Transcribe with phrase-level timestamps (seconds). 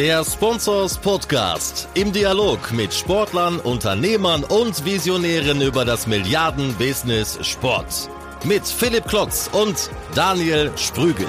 [0.00, 8.08] Der Sponsors Podcast im Dialog mit Sportlern, Unternehmern und Visionären über das Milliarden-Business Sport.
[8.46, 11.26] Mit Philipp Klotz und Daniel Sprügel.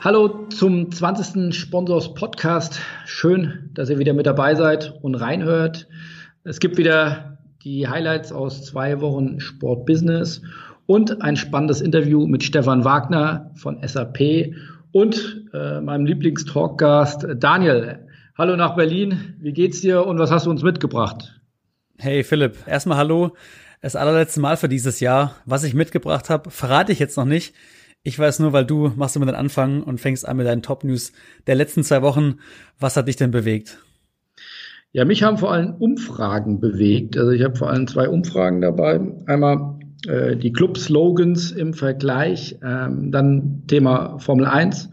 [0.00, 1.54] Hallo zum 20.
[1.54, 2.80] Sponsors Podcast.
[3.04, 5.88] Schön, dass ihr wieder mit dabei seid und reinhört.
[6.44, 10.40] Es gibt wieder die Highlights aus zwei Wochen Sport Business
[10.86, 14.54] und ein spannendes Interview mit Stefan Wagner von SAP
[14.92, 18.06] und äh, meinem Lieblingstalkgast Daniel.
[18.36, 19.34] Hallo nach Berlin.
[19.40, 21.40] Wie geht's dir und was hast du uns mitgebracht?
[21.98, 23.32] Hey Philipp, erstmal hallo.
[23.80, 25.34] Das allerletzte Mal für dieses Jahr.
[25.44, 27.54] Was ich mitgebracht habe, verrate ich jetzt noch nicht.
[28.04, 31.12] Ich weiß nur, weil du machst immer den Anfang und fängst an mit deinen Top-News
[31.46, 32.38] der letzten zwei Wochen.
[32.78, 33.78] Was hat dich denn bewegt?
[34.92, 37.16] Ja, mich haben vor allem Umfragen bewegt.
[37.16, 39.00] Also ich habe vor allem zwei Umfragen dabei.
[39.26, 44.90] Einmal äh, die Club-Slogans im Vergleich, ähm, dann Thema Formel 1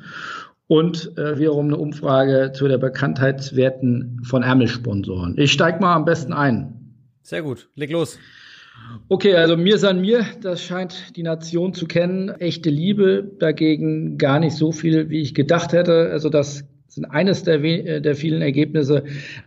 [0.68, 5.36] und äh, wiederum eine Umfrage zu der Bekanntheitswerten von Ärmelsponsoren.
[5.38, 6.96] Ich steig mal am besten ein.
[7.24, 8.20] Sehr gut, leg los.
[9.08, 12.30] Okay, also mir san mir, das scheint die Nation zu kennen.
[12.30, 16.10] Echte Liebe dagegen gar nicht so viel, wie ich gedacht hätte.
[16.12, 19.04] Also das sind eines der, äh, der vielen Ergebnisse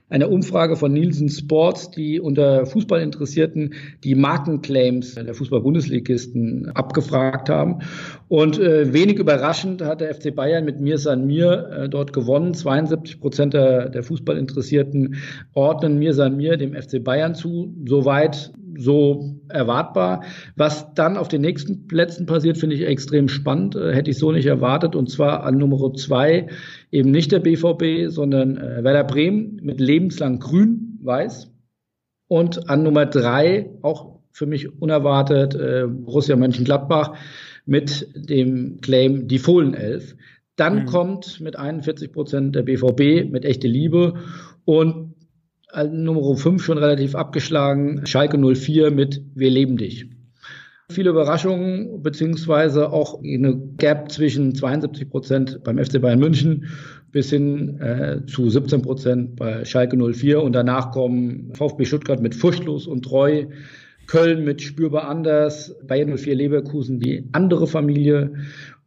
[0.09, 7.81] einer Umfrage von Nielsen Sports, die unter Fußballinteressierten die Markenclaims der Fußball-Bundesligisten abgefragt haben.
[8.29, 12.55] Und äh, wenig überraschend hat der FC Bayern mit Mir San Mir äh, dort gewonnen.
[12.55, 15.17] 72 Prozent der, der Fußballinteressierten
[15.55, 17.75] ordnen Mir San Mir dem FC Bayern zu.
[17.87, 20.25] Soweit so erwartbar.
[20.57, 23.77] Was dann auf den nächsten Plätzen passiert, finde ich extrem spannend.
[23.77, 24.97] Äh, hätte ich so nicht erwartet.
[24.97, 26.49] Und zwar an Nummer zwei
[26.91, 31.51] eben nicht der BVB, sondern äh, Werder Bremen mit lebenslang grün, weiß.
[32.29, 37.15] Und an Nummer drei, auch für mich unerwartet, äh, Borussia Mönchengladbach
[37.67, 40.17] mit dem Claim die Fohlenelf.
[40.57, 40.87] Dann mhm.
[40.87, 44.15] kommt mit 41 Prozent der BVB mit echte Liebe
[44.65, 45.12] und
[45.91, 50.07] Nummer 5 schon relativ abgeschlagen, Schalke 04 mit Wir leben dich.
[50.91, 56.67] Viele Überraschungen, beziehungsweise auch eine Gap zwischen 72 Prozent beim FC Bayern München
[57.11, 62.35] bis hin äh, zu 17 Prozent bei Schalke 04 und danach kommen VfB Stuttgart mit
[62.35, 63.47] furchtlos und treu,
[64.07, 68.35] Köln mit spürbar anders, Bayern 04 Leverkusen die andere Familie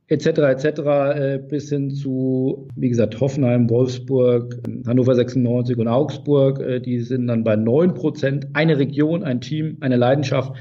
[0.07, 0.25] etc.
[0.25, 0.65] etc.
[0.65, 6.59] Äh, bis hin zu, wie gesagt, Hoffenheim, Wolfsburg, Hannover 96 und Augsburg.
[6.59, 8.47] Äh, die sind dann bei neun Prozent.
[8.53, 10.53] Eine Region, ein Team, eine Leidenschaft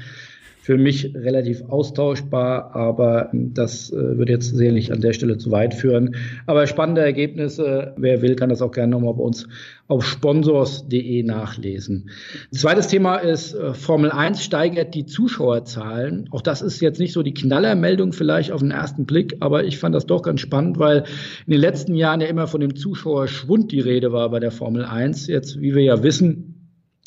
[0.65, 5.75] für mich relativ austauschbar, aber das äh, würde jetzt sicherlich an der Stelle zu weit
[5.75, 6.15] führen.
[6.47, 9.47] Aber spannende Ergebnisse, wer will, kann das auch gerne nochmal bei uns
[9.87, 12.09] auf sponsors.de nachlesen.
[12.51, 16.27] Zweites Thema ist äh, Formel 1 steigert die Zuschauerzahlen.
[16.31, 19.77] Auch das ist jetzt nicht so die Knallermeldung vielleicht auf den ersten Blick, aber ich
[19.77, 21.05] fand das doch ganz spannend, weil
[21.45, 24.85] in den letzten Jahren ja immer von dem Zuschauerschwund die Rede war bei der Formel
[24.85, 25.27] 1.
[25.27, 26.55] Jetzt, wie wir ja wissen,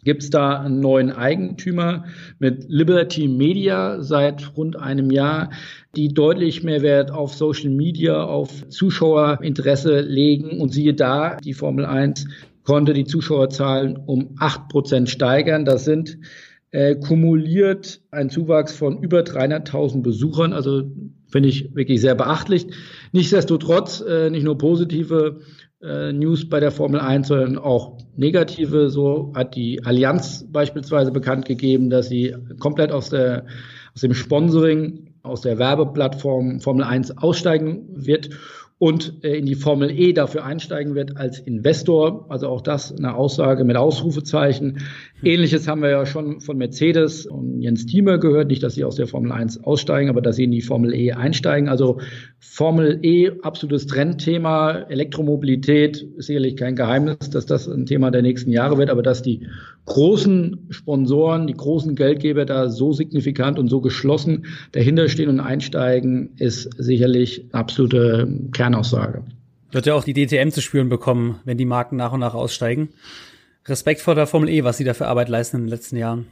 [0.04, 2.04] gibt es da einen neuen Eigentümer
[2.38, 5.50] mit Liberty Media seit rund einem Jahr,
[5.96, 10.60] die deutlich mehr Wert auf Social Media, auf Zuschauerinteresse legen.
[10.60, 12.26] Und siehe da, die Formel 1
[12.68, 15.64] konnte die Zuschauerzahlen um acht Prozent steigern.
[15.64, 16.18] Das sind
[16.70, 20.52] äh, kumuliert ein Zuwachs von über 300.000 Besuchern.
[20.52, 20.82] Also
[21.32, 22.66] finde ich wirklich sehr beachtlich.
[23.12, 25.40] Nichtsdestotrotz äh, nicht nur positive
[25.80, 28.90] äh, News bei der Formel 1, sondern auch negative.
[28.90, 33.46] So hat die Allianz beispielsweise bekannt gegeben, dass sie komplett aus, der,
[33.94, 38.28] aus dem Sponsoring, aus der Werbeplattform Formel 1 aussteigen wird
[38.78, 42.26] und äh, in die Formel E dafür einsteigen wird als Investor.
[42.28, 44.78] Also auch das eine Aussage mit Ausrufezeichen.
[45.22, 48.48] Ähnliches haben wir ja schon von Mercedes und Jens Thieme gehört.
[48.48, 51.12] Nicht, dass sie aus der Formel 1 aussteigen, aber dass sie in die Formel E
[51.12, 51.68] einsteigen.
[51.68, 52.00] Also
[52.40, 54.86] Formel E, absolutes Trendthema.
[54.88, 59.22] Elektromobilität ist sicherlich kein Geheimnis, dass das ein Thema der nächsten Jahre wird, aber dass
[59.22, 59.46] die
[59.86, 66.30] großen Sponsoren, die großen Geldgeber da so signifikant und so geschlossen dahinter stehen und einsteigen,
[66.36, 69.24] ist sicherlich absolute Kernaussage.
[69.72, 72.88] Wird ja auch die DTM zu spüren bekommen, wenn die Marken nach und nach aussteigen.
[73.66, 76.26] Respekt vor der Formel E, was sie da für Arbeit leisten in den letzten Jahren.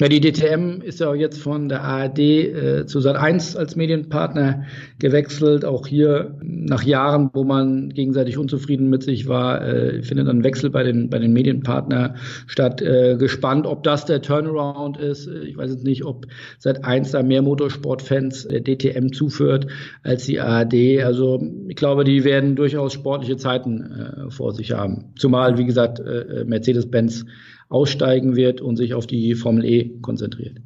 [0.00, 4.62] Ja, die DTM ist ja auch jetzt von der ARD äh, zu Sat1 als Medienpartner
[5.00, 5.64] gewechselt.
[5.64, 10.70] Auch hier nach Jahren, wo man gegenseitig unzufrieden mit sich war, äh, findet ein Wechsel
[10.70, 12.14] bei den, bei den Medienpartnern
[12.46, 12.80] statt.
[12.80, 15.26] Äh, gespannt, ob das der Turnaround ist.
[15.26, 16.26] Ich weiß jetzt nicht, ob
[16.62, 19.66] Sat1 da mehr Motorsportfans der DTM zuführt
[20.04, 21.02] als die ARD.
[21.02, 25.12] Also ich glaube, die werden durchaus sportliche Zeiten äh, vor sich haben.
[25.16, 27.24] Zumal, wie gesagt, äh, Mercedes-Benz
[27.68, 30.58] aussteigen wird und sich auf die Formel E konzentriert.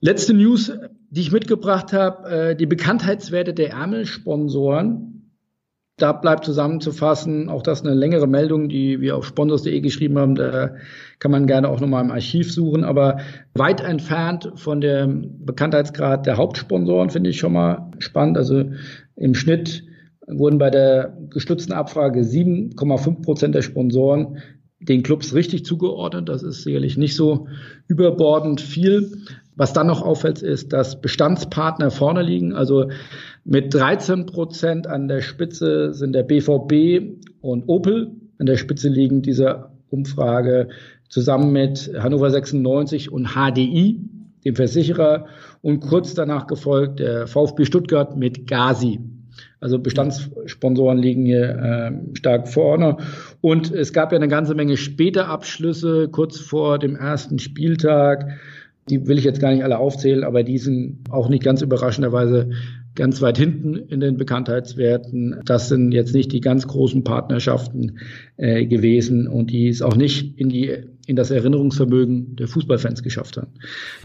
[0.00, 0.72] Letzte News,
[1.10, 5.12] die ich mitgebracht habe, äh, die Bekanntheitswerte der Ärmelsponsoren
[5.98, 10.34] Da bleibt zusammenzufassen, auch das eine längere Meldung, die wir auf sponsors.de geschrieben haben.
[10.34, 10.74] Da
[11.20, 12.82] kann man gerne auch nochmal im Archiv suchen.
[12.82, 13.18] Aber
[13.54, 18.36] weit entfernt von dem Bekanntheitsgrad der Hauptsponsoren finde ich schon mal spannend.
[18.38, 18.64] Also
[19.14, 19.84] im Schnitt
[20.26, 24.38] wurden bei der gestützten Abfrage 7,5 Prozent der Sponsoren
[24.82, 26.28] den Clubs richtig zugeordnet.
[26.28, 27.46] Das ist sicherlich nicht so
[27.88, 29.12] überbordend viel.
[29.54, 32.54] Was dann noch auffällt, ist, dass Bestandspartner vorne liegen.
[32.54, 32.88] Also
[33.44, 38.12] mit 13 Prozent an der Spitze sind der BVB und Opel.
[38.38, 40.68] An der Spitze liegen diese Umfrage
[41.08, 44.00] zusammen mit Hannover 96 und HDI,
[44.44, 45.26] dem Versicherer.
[45.60, 49.00] Und kurz danach gefolgt der VfB Stuttgart mit Gazi.
[49.60, 52.96] Also Bestandssponsoren liegen hier äh, stark vorne.
[53.42, 58.38] Und es gab ja eine ganze Menge später Abschlüsse kurz vor dem ersten Spieltag.
[58.88, 62.50] Die will ich jetzt gar nicht alle aufzählen, aber die sind auch nicht ganz überraschenderweise
[62.94, 65.40] ganz weit hinten in den Bekanntheitswerten.
[65.44, 67.98] Das sind jetzt nicht die ganz großen Partnerschaften
[68.36, 73.36] äh, gewesen und die es auch nicht in die in das Erinnerungsvermögen der Fußballfans geschafft
[73.36, 73.52] haben.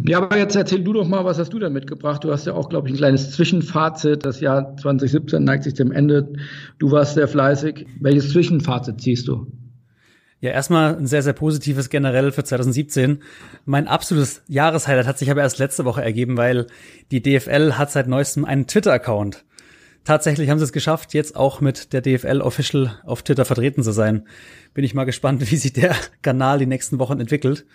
[0.07, 2.23] Ja, aber jetzt erzähl du doch mal, was hast du da mitgebracht?
[2.23, 4.25] Du hast ja auch, glaube ich, ein kleines Zwischenfazit.
[4.25, 6.33] Das Jahr 2017 neigt sich dem Ende.
[6.79, 7.85] Du warst sehr fleißig.
[7.99, 9.45] Welches Zwischenfazit ziehst du?
[10.39, 13.23] Ja, erstmal ein sehr, sehr positives generell für 2017.
[13.65, 16.67] Mein absolutes Jahreshighlight hat sich aber erst letzte Woche ergeben, weil
[17.09, 19.45] die DFL hat seit neuestem einen Twitter-Account.
[20.03, 23.91] Tatsächlich haben sie es geschafft, jetzt auch mit der DFL Official auf Twitter vertreten zu
[23.91, 24.27] sein.
[24.75, 27.65] Bin ich mal gespannt, wie sich der Kanal die nächsten Wochen entwickelt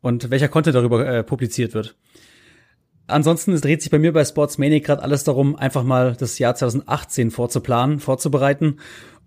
[0.00, 1.96] und welcher Content darüber äh, publiziert wird.
[3.06, 7.30] Ansonsten dreht sich bei mir bei Sportsmanic gerade alles darum, einfach mal das Jahr 2018
[7.30, 8.78] vorzuplanen, vorzubereiten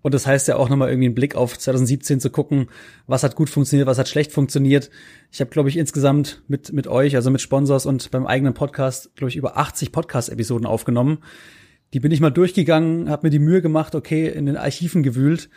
[0.02, 2.68] und das heißt ja auch nochmal irgendwie einen Blick auf 2017 zu gucken,
[3.06, 4.90] was hat gut funktioniert, was hat schlecht funktioniert.
[5.30, 9.14] Ich habe, glaube ich, insgesamt mit, mit euch, also mit Sponsors und beim eigenen Podcast,
[9.16, 11.18] glaube ich, über 80 Podcast-Episoden aufgenommen.
[11.94, 15.48] Die bin ich mal durchgegangen, habe mir die Mühe gemacht, okay, in den Archiven gewühlt.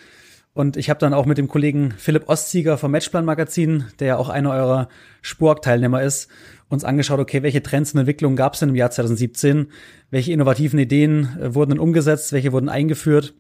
[0.54, 4.18] Und ich habe dann auch mit dem Kollegen Philipp Ostzieger vom Matchplan Magazin, der ja
[4.18, 4.90] auch einer eurer
[5.22, 6.30] Spork-Teilnehmer ist,
[6.68, 9.68] uns angeschaut, okay, welche Trends und Entwicklungen gab es denn im Jahr 2017?
[10.10, 12.34] Welche innovativen Ideen äh, wurden denn umgesetzt?
[12.34, 13.34] Welche wurden eingeführt?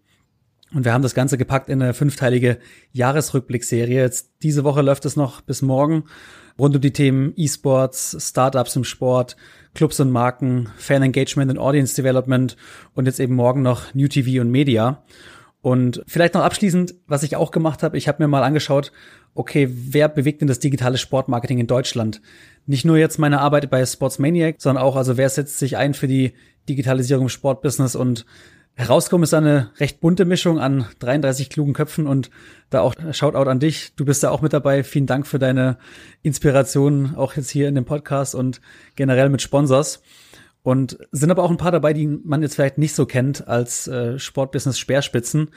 [0.73, 2.57] Und wir haben das Ganze gepackt in eine fünfteilige
[2.93, 3.99] Jahresrückblickserie.
[4.01, 6.05] Jetzt diese Woche läuft es noch bis morgen
[6.57, 9.35] rund um die Themen E-Sports, Startups im Sport,
[9.73, 12.55] Clubs und Marken, Fan Engagement und Audience Development
[12.93, 15.03] und jetzt eben morgen noch New TV und Media.
[15.61, 18.91] Und vielleicht noch abschließend, was ich auch gemacht habe, ich habe mir mal angeschaut,
[19.35, 22.21] okay, wer bewegt denn das digitale Sportmarketing in Deutschland?
[22.65, 26.07] Nicht nur jetzt meine Arbeit bei Sportsmaniac, sondern auch, also wer setzt sich ein für
[26.07, 26.33] die
[26.67, 28.25] Digitalisierung im Sportbusiness und
[28.75, 32.31] Herauskommen ist eine recht bunte Mischung an 33 klugen Köpfen und
[32.69, 33.93] da auch Shoutout an dich.
[33.95, 34.83] Du bist da auch mit dabei.
[34.83, 35.77] Vielen Dank für deine
[36.23, 38.61] Inspiration, auch jetzt hier in dem Podcast und
[38.95, 40.01] generell mit Sponsors.
[40.63, 43.87] Und sind aber auch ein paar dabei, die man jetzt vielleicht nicht so kennt als
[43.87, 45.49] äh, Sportbusiness Speerspitzen.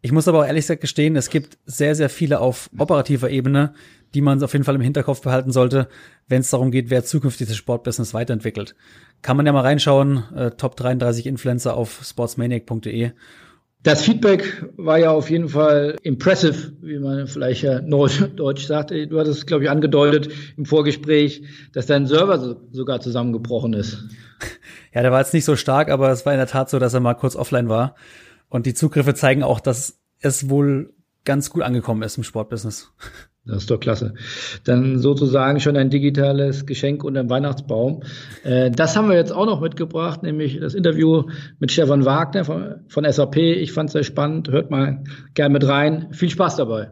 [0.00, 3.74] Ich muss aber auch ehrlich gesagt gestehen, es gibt sehr, sehr viele auf operativer Ebene,
[4.14, 5.88] die man auf jeden Fall im Hinterkopf behalten sollte,
[6.28, 8.74] wenn es darum geht, wer zukünftig das Sportbusiness weiterentwickelt.
[9.22, 13.12] Kann man ja mal reinschauen, äh, Top 33 Influencer auf sportsmaniac.de.
[13.82, 18.90] Das Feedback war ja auf jeden Fall impressive, wie man vielleicht ja Deutsch sagt.
[18.90, 21.42] Du hattest, glaube ich, angedeutet im Vorgespräch,
[21.72, 24.04] dass dein Server so, sogar zusammengebrochen ist.
[24.94, 26.94] Ja, der war jetzt nicht so stark, aber es war in der Tat so, dass
[26.94, 27.94] er mal kurz offline war.
[28.48, 32.90] Und die Zugriffe zeigen auch, dass es wohl ganz gut angekommen ist im Sportbusiness.
[33.48, 34.14] Das ist doch klasse.
[34.64, 38.02] Dann sozusagen schon ein digitales Geschenk unter dem Weihnachtsbaum.
[38.44, 41.24] Äh, das haben wir jetzt auch noch mitgebracht, nämlich das Interview
[41.58, 43.36] mit Stefan Wagner von, von SAP.
[43.36, 44.50] Ich fand es sehr spannend.
[44.50, 45.02] Hört mal
[45.34, 46.08] gern mit rein.
[46.12, 46.90] Viel Spaß dabei.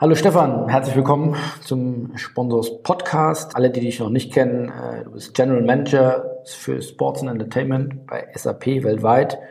[0.00, 3.54] Hallo Stefan, herzlich willkommen zum Sponsors Podcast.
[3.54, 8.06] Alle, die dich noch nicht kennen, äh, du bist General Manager für Sports and Entertainment
[8.06, 9.42] bei SAP weltweit und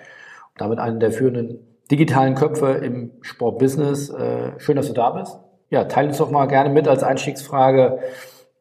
[0.58, 1.60] damit einer der führenden
[1.92, 4.10] digitalen Köpfe im Sportbusiness.
[4.10, 5.38] Äh, schön, dass du da bist.
[5.70, 8.00] Ja, teile uns doch mal gerne mit als Einstiegsfrage.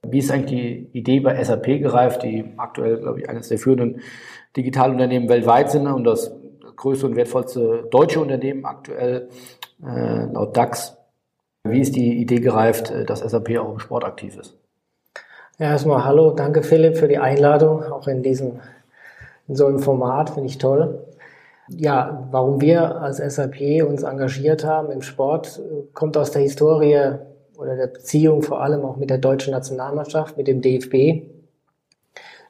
[0.07, 4.03] Wie ist eigentlich die Idee bei SAP gereift, die aktuell, glaube ich, eines der führenden
[4.59, 6.37] Digitalunternehmen weltweit sind und das
[6.77, 9.31] größte und wertvollste deutsche Unternehmen aktuell
[9.83, 10.98] äh, laut DAX
[11.71, 14.57] wie ist die Idee gereift, äh, dass SAP auch im Sport aktiv ist?
[15.59, 18.61] Ja, erstmal hallo, danke Philipp für die Einladung, auch in diesem,
[19.49, 21.05] in so einem Format, finde ich toll.
[21.69, 25.61] Ja, warum wir als SAP uns engagiert haben im Sport,
[25.93, 27.19] kommt aus der Historie
[27.59, 31.25] oder der Beziehung vor allem auch mit der deutschen Nationalmannschaft, mit dem DFB.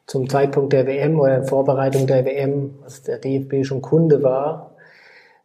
[0.07, 4.77] Zum Zeitpunkt der WM oder in Vorbereitung der WM, als der DFB schon Kunde war,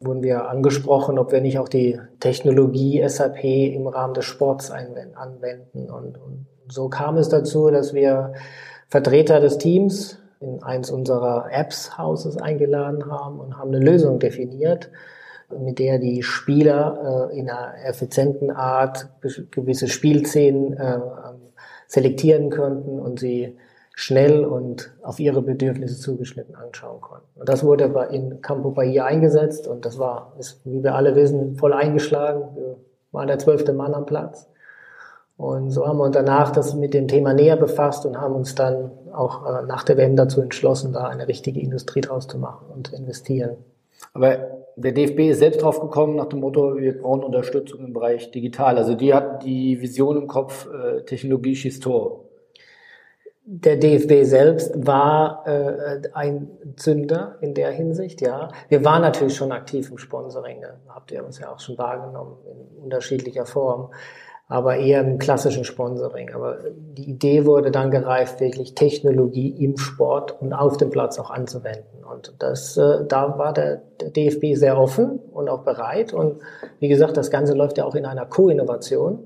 [0.05, 5.89] wurden wir angesprochen, ob wir nicht auch die Technologie SAP im Rahmen des Sports anwenden.
[5.89, 8.33] Und, und so kam es dazu, dass wir
[8.89, 14.91] Vertreter des Teams in eins unserer Apps-Hauses eingeladen haben und haben eine Lösung definiert,
[15.57, 19.09] mit der die Spieler äh, in einer effizienten Art
[19.51, 20.99] gewisse Spielszenen äh,
[21.87, 23.57] selektieren könnten und sie
[23.93, 27.39] schnell und auf ihre Bedürfnisse zugeschnitten anschauen konnten.
[27.39, 31.55] Und das wurde in Campo Bahia eingesetzt und das war, ist, wie wir alle wissen,
[31.55, 32.55] voll eingeschlagen.
[32.55, 32.75] Wir
[33.11, 34.49] waren der zwölfte Mann am Platz.
[35.37, 38.55] Und so haben wir uns danach das mit dem Thema näher befasst und haben uns
[38.55, 42.67] dann auch äh, nach der WM dazu entschlossen, da eine richtige Industrie draus zu machen
[42.73, 43.57] und zu investieren.
[44.13, 44.37] Aber
[44.75, 48.77] der DFB ist selbst drauf gekommen nach dem Motto, wir brauchen Unterstützung im Bereich digital.
[48.77, 52.22] Also die hat die Vision im Kopf, äh, Technologie schießt Tor.
[53.45, 56.47] Der DFB selbst war äh, ein
[56.77, 58.49] Zünder in der Hinsicht, ja.
[58.69, 62.37] Wir waren natürlich schon aktiv im Sponsoring, da habt ihr uns ja auch schon wahrgenommen
[62.45, 63.89] in unterschiedlicher Form
[64.53, 66.31] aber eher im klassischen Sponsoring.
[66.33, 71.31] Aber die Idee wurde dann gereift, wirklich Technologie im Sport und auf dem Platz auch
[71.31, 72.03] anzuwenden.
[72.03, 76.13] Und das, äh, da war der, der DFB sehr offen und auch bereit.
[76.13, 76.41] Und
[76.79, 79.25] wie gesagt, das Ganze läuft ja auch in einer Co-Innovation.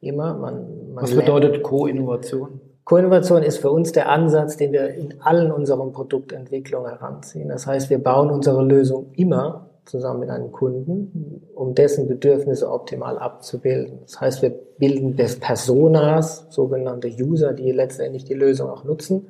[0.00, 2.60] Immer, man, man Was bedeutet Co-Innovation?
[2.88, 7.50] Co-Innovation ist für uns der Ansatz, den wir in allen unseren Produktentwicklungen heranziehen.
[7.50, 13.18] Das heißt, wir bauen unsere Lösung immer zusammen mit einem Kunden, um dessen Bedürfnisse optimal
[13.18, 13.98] abzubilden.
[14.06, 19.26] Das heißt, wir bilden des Personas, sogenannte User, die letztendlich die Lösung auch nutzen,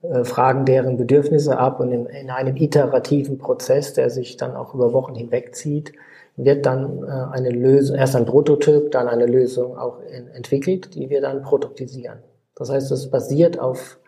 [0.00, 4.72] äh, fragen deren Bedürfnisse ab und in, in, einem iterativen Prozess, der sich dann auch
[4.72, 5.92] über Wochen hinwegzieht,
[6.38, 9.98] wird dann äh, eine Lösung, erst ein Prototyp, dann eine Lösung auch
[10.34, 12.20] entwickelt, die wir dann produktisieren.
[12.56, 13.98] Das heißt, es basiert auf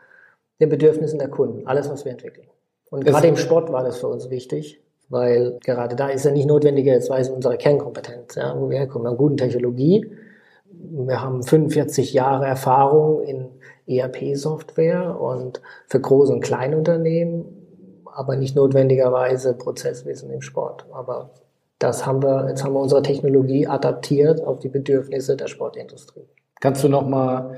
[0.61, 2.47] den Bedürfnissen der Kunden, alles, was wir entwickeln.
[2.91, 6.47] Und gerade im Sport war das für uns wichtig, weil gerade da ist ja nicht
[6.47, 9.07] notwendigerweise unsere Kernkompetenz, ja, wo wir herkommen.
[9.07, 10.11] Wir haben gute Technologie,
[10.71, 13.49] wir haben 45 Jahre Erfahrung in
[13.87, 20.87] ERP-Software und für große und kleine Unternehmen, aber nicht notwendigerweise Prozesswissen im Sport.
[20.93, 21.31] Aber
[21.79, 26.27] das haben wir, jetzt haben wir unsere Technologie adaptiert auf die Bedürfnisse der Sportindustrie.
[26.61, 27.57] Kannst du noch mal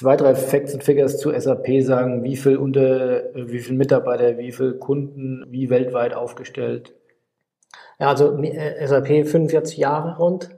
[0.00, 4.50] zwei, drei Facts und Figures zu SAP sagen, wie viel unter, wie viel Mitarbeiter, wie
[4.50, 6.94] viel Kunden, wie weltweit aufgestellt?
[7.98, 10.48] Ja, also äh, SAP 45 Jahre rund,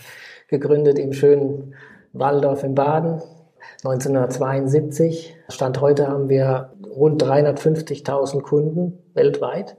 [0.48, 1.74] gegründet im schönen
[2.12, 3.22] Waldorf in Baden,
[3.84, 5.34] 1972.
[5.48, 9.78] Stand heute haben wir rund 350.000 Kunden weltweit.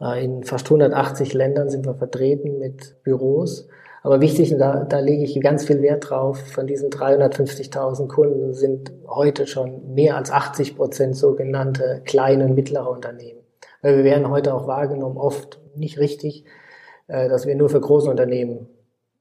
[0.00, 3.68] Äh, in fast 180 Ländern sind wir vertreten mit Büros.
[4.02, 8.54] Aber wichtig, und da, da lege ich ganz viel Wert drauf, von diesen 350.000 Kunden
[8.54, 13.40] sind heute schon mehr als 80 Prozent sogenannte kleine und mittlere Unternehmen.
[13.82, 16.44] Weil wir werden heute auch wahrgenommen, oft nicht richtig,
[17.08, 18.68] äh, dass wir nur für große Unternehmen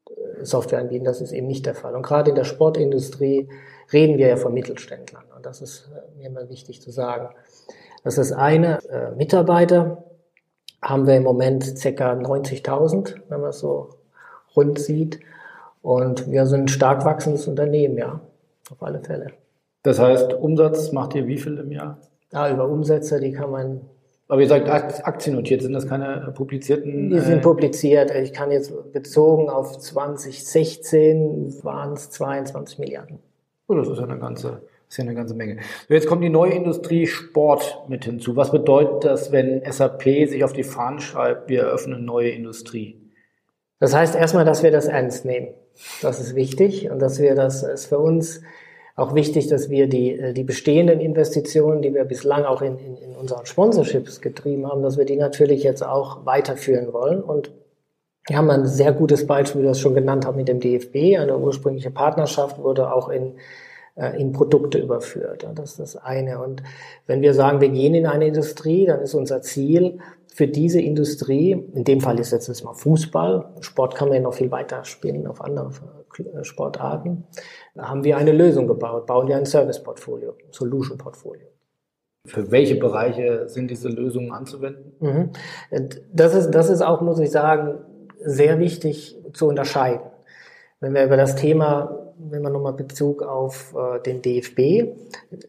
[0.07, 1.05] äh, Software anbieten.
[1.05, 1.95] Das ist eben nicht der Fall.
[1.95, 3.49] Und gerade in der Sportindustrie
[3.91, 5.23] reden wir ja von Mittelständlern.
[5.35, 7.29] Und das ist äh, mir immer wichtig zu sagen.
[8.05, 8.79] Das ist eine.
[9.17, 10.05] Mitarbeiter
[10.81, 12.13] haben wir im Moment ca.
[12.13, 13.98] 90.000, wenn man es so
[14.59, 15.19] rund sieht.
[15.81, 18.19] Und wir sind ein stark wachsendes Unternehmen, ja,
[18.69, 19.27] auf alle Fälle.
[19.83, 21.97] Das heißt, Umsatz macht ihr wie viel im Jahr?
[22.33, 23.81] Ja, über Umsätze, die kann man.
[24.27, 27.09] Aber ihr sagt aktiennotiert, sind das keine publizierten?
[27.09, 28.11] Die sind äh, publiziert.
[28.11, 33.19] Ich kann jetzt bezogen auf 2016 waren es 22 Milliarden.
[33.67, 35.57] Oh, das ist ja eine ganze, ist ja eine ganze Menge.
[35.87, 38.35] Jetzt kommt die neue Industrie Sport mit hinzu.
[38.35, 42.97] Was bedeutet das, wenn SAP sich auf die Fahnen schreibt, wir eröffnen neue Industrie?
[43.79, 45.49] Das heißt erstmal, dass wir das ernst nehmen.
[46.01, 48.41] Das ist wichtig und dass wir das ist für uns
[48.99, 52.97] auch wichtig, dass wir die, äh, die bestehenden Investitionen, die wir bislang auch in, in,
[52.97, 57.21] in unseren Sponsorships getrieben haben, dass wir die natürlich jetzt auch weiterführen wollen.
[57.21, 57.51] Und
[58.27, 61.17] wir haben ein sehr gutes Beispiel, wie du das schon genannt hast, mit dem DFB.
[61.17, 63.35] Eine ursprüngliche Partnerschaft wurde auch in,
[63.95, 65.47] äh, in Produkte überführt.
[65.55, 66.43] Das ist das eine.
[66.43, 66.61] Und
[67.07, 69.99] wenn wir sagen, wir gehen in eine Industrie, dann ist unser Ziel,
[70.39, 74.35] für diese Industrie, in dem Fall ist jetzt mal Fußball, Sport kann man ja noch
[74.35, 75.71] viel weiter spielen auf andere
[76.17, 77.25] äh, Sportarten,
[77.77, 81.45] haben wir eine Lösung gebaut, bauen wir ein Service-Portfolio, Solution-Portfolio.
[82.25, 84.93] Für welche Bereiche sind diese Lösungen anzuwenden?
[85.01, 85.31] Mhm.
[86.13, 87.79] Das ist, das ist auch, muss ich sagen,
[88.23, 90.07] sehr wichtig zu unterscheiden.
[90.79, 94.59] Wenn wir über das Thema, wenn wir nochmal Bezug auf äh, den DFB,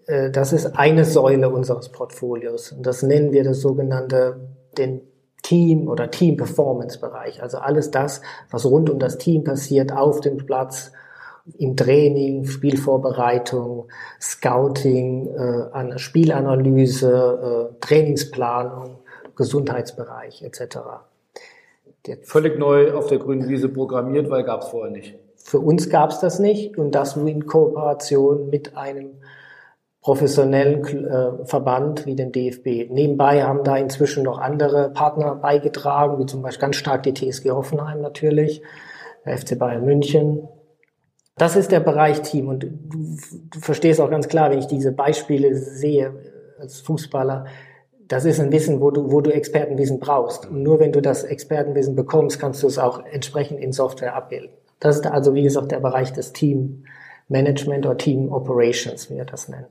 [0.08, 2.72] äh, das ist eine Säule unseres Portfolios.
[2.72, 5.02] Und das nennen wir das sogenannte den
[5.42, 7.42] Team- oder Team-Performance-Bereich.
[7.42, 10.92] Also alles das, was rund um das Team passiert, auf dem Platz,
[11.58, 13.88] im Training, Spielvorbereitung,
[14.20, 18.98] Scouting, äh, Spielanalyse, äh, Trainingsplanung,
[19.36, 20.78] Gesundheitsbereich etc.
[22.22, 25.18] Völlig neu auf der grünen Wiese programmiert, weil gab es vorher nicht.
[25.36, 29.14] Für uns gab es das nicht und das nur in Kooperation mit einem
[30.00, 32.90] professionellen äh, Verband wie den DFB.
[32.90, 37.50] Nebenbei haben da inzwischen noch andere Partner beigetragen, wie zum Beispiel ganz stark die TSG
[37.50, 38.62] Hoffenheim natürlich,
[39.26, 40.48] der FC Bayern München.
[41.36, 44.92] Das ist der Bereich Team und du, du verstehst auch ganz klar, wenn ich diese
[44.92, 46.14] Beispiele sehe
[46.58, 47.46] als Fußballer,
[48.08, 50.46] das ist ein Wissen, wo du, wo du Expertenwissen brauchst.
[50.46, 54.50] Und nur wenn du das Expertenwissen bekommst, kannst du es auch entsprechend in Software abbilden.
[54.80, 56.84] Das ist also, wie gesagt, der Bereich des Team
[57.28, 59.66] Management oder Team Operations, wie wir das nennen.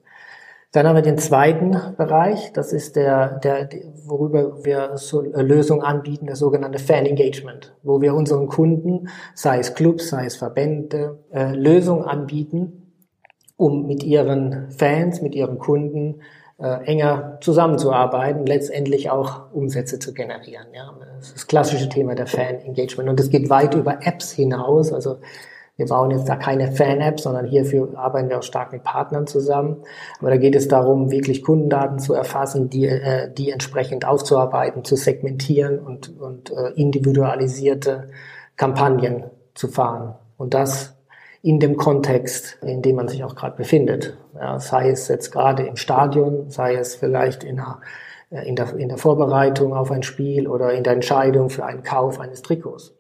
[0.72, 3.70] Dann haben wir den zweiten Bereich, das ist der, der
[4.06, 9.74] worüber wir so Lösungen anbieten, das sogenannte Fan Engagement, wo wir unseren Kunden, sei es
[9.74, 12.94] Clubs, sei es Verbände, äh, Lösungen anbieten,
[13.58, 16.22] um mit ihren Fans, mit ihren Kunden
[16.60, 20.68] äh, enger zusammenzuarbeiten, letztendlich auch Umsätze zu generieren.
[20.74, 24.32] Ja, das ist das klassische Thema der Fan Engagement und es geht weit über Apps
[24.32, 24.94] hinaus.
[24.94, 25.18] Also
[25.80, 29.78] wir bauen jetzt da keine Fan-App, sondern hierfür arbeiten wir auch stark mit Partnern zusammen.
[30.20, 34.98] Aber da geht es darum, wirklich Kundendaten zu erfassen, die, äh, die entsprechend aufzuarbeiten, zu
[34.98, 38.10] segmentieren und, und äh, individualisierte
[38.58, 40.16] Kampagnen zu fahren.
[40.36, 40.98] Und das
[41.42, 44.18] in dem Kontext, in dem man sich auch gerade befindet.
[44.36, 47.80] Ja, sei es jetzt gerade im Stadion, sei es vielleicht in der,
[48.32, 51.84] äh, in, der, in der Vorbereitung auf ein Spiel oder in der Entscheidung für einen
[51.84, 52.99] Kauf eines Trikots.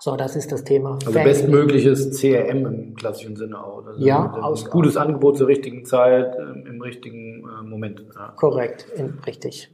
[0.00, 0.92] So, das ist das Thema.
[0.94, 1.24] Also Family.
[1.24, 3.84] bestmögliches CRM im klassischen Sinne auch.
[3.84, 8.04] Also ja, aus, gutes Angebot zur richtigen Zeit, ähm, im richtigen äh, Moment.
[8.14, 8.32] Ja.
[8.36, 9.70] Korrekt, in, richtig.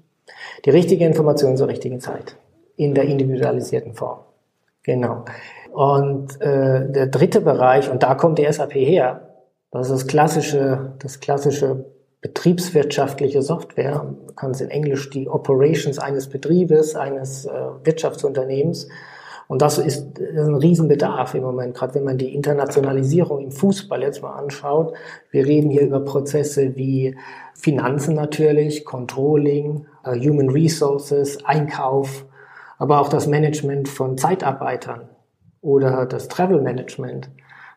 [0.64, 2.36] Die richtige Information zur richtigen Zeit.
[2.76, 4.20] In der individualisierten Form.
[4.82, 5.24] Genau.
[5.72, 9.28] Und äh, der dritte Bereich, und da kommt die SAP her,
[9.70, 11.84] das ist das klassische, das klassische
[12.22, 14.04] betriebswirtschaftliche Software.
[14.04, 17.50] Man kann es in Englisch die Operations eines Betriebes, eines äh,
[17.82, 18.88] Wirtschaftsunternehmens
[19.46, 24.22] und das ist, ein Riesenbedarf im Moment, gerade wenn man die Internationalisierung im Fußball jetzt
[24.22, 24.94] mal anschaut.
[25.30, 27.16] Wir reden hier über Prozesse wie
[27.54, 32.24] Finanzen natürlich, Controlling, uh, Human Resources, Einkauf,
[32.78, 35.08] aber auch das Management von Zeitarbeitern
[35.60, 37.30] oder das Travel Management.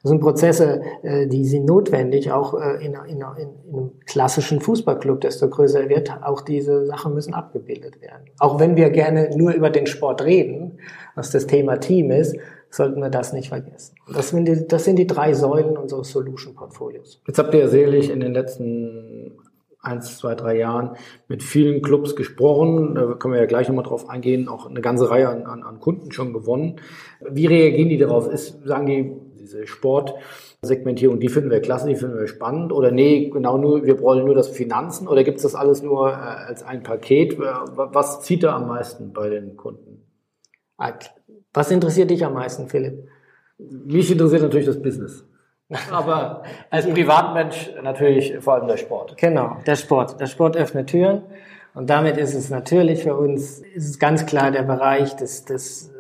[0.04, 5.22] Das sind Prozesse, äh, die sind notwendig, auch äh, in, in, in, einem klassischen Fußballclub,
[5.22, 8.26] desto größer er wird, auch diese Sachen müssen abgebildet werden.
[8.40, 10.80] Auch wenn wir gerne nur über den Sport reden,
[11.16, 12.38] was das Thema Team ist,
[12.70, 13.96] sollten wir das nicht vergessen.
[14.14, 17.22] Das sind die, das sind die drei Säulen unseres Solution-Portfolios.
[17.28, 19.38] Jetzt habt ihr ja sicherlich in den letzten
[19.88, 20.92] eins, zwei, drei Jahren
[21.28, 22.96] mit vielen Clubs gesprochen.
[22.96, 24.48] Da können wir ja gleich nochmal drauf eingehen.
[24.48, 26.82] Auch eine ganze Reihe an, an, an Kunden schon gewonnen.
[27.22, 28.28] Wie reagieren die darauf?
[28.28, 32.72] Ist, sagen die, diese Sportsegmentierung, die finden wir klasse, die finden wir spannend?
[32.72, 35.08] Oder nee, genau nur, wir wollen nur das Finanzen?
[35.08, 37.40] Oder gibt es das alles nur äh, als ein Paket?
[37.40, 40.04] Was zieht da am meisten bei den Kunden?
[41.54, 43.08] Was interessiert dich am meisten, Philipp?
[43.58, 45.26] Mich interessiert natürlich das Business.
[45.92, 49.18] Aber als Privatmensch natürlich vor allem der Sport.
[49.18, 50.20] Genau, der Sport.
[50.20, 51.24] Der Sport öffnet Türen.
[51.74, 55.94] Und damit ist es natürlich für uns, ist es ganz klar der Bereich des, des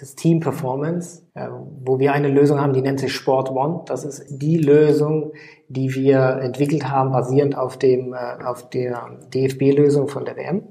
[0.00, 1.48] des Team Performance, äh,
[1.84, 3.82] wo wir eine Lösung haben, die nennt sich Sport One.
[3.86, 5.32] Das ist die Lösung,
[5.68, 10.62] die wir entwickelt haben, basierend auf dem, äh, auf der DFB-Lösung von der WM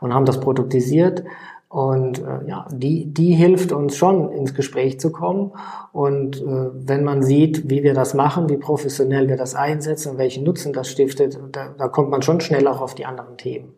[0.00, 1.24] und haben das produktisiert.
[1.68, 5.52] Und äh, ja, die, die hilft uns schon ins Gespräch zu kommen.
[5.92, 10.18] Und äh, wenn man sieht, wie wir das machen, wie professionell wir das einsetzen und
[10.18, 13.74] welchen Nutzen das stiftet, da, da kommt man schon schnell auch auf die anderen Themen.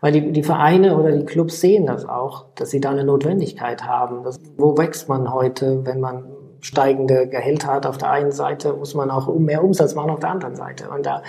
[0.00, 3.84] Weil die, die Vereine oder die Clubs sehen das auch, dass sie da eine Notwendigkeit
[3.84, 4.22] haben.
[4.22, 6.24] Das, wo wächst man heute, wenn man
[6.60, 10.30] steigende Gehälter hat auf der einen Seite, muss man auch mehr Umsatz machen auf der
[10.30, 10.88] anderen Seite.
[10.90, 11.22] Und da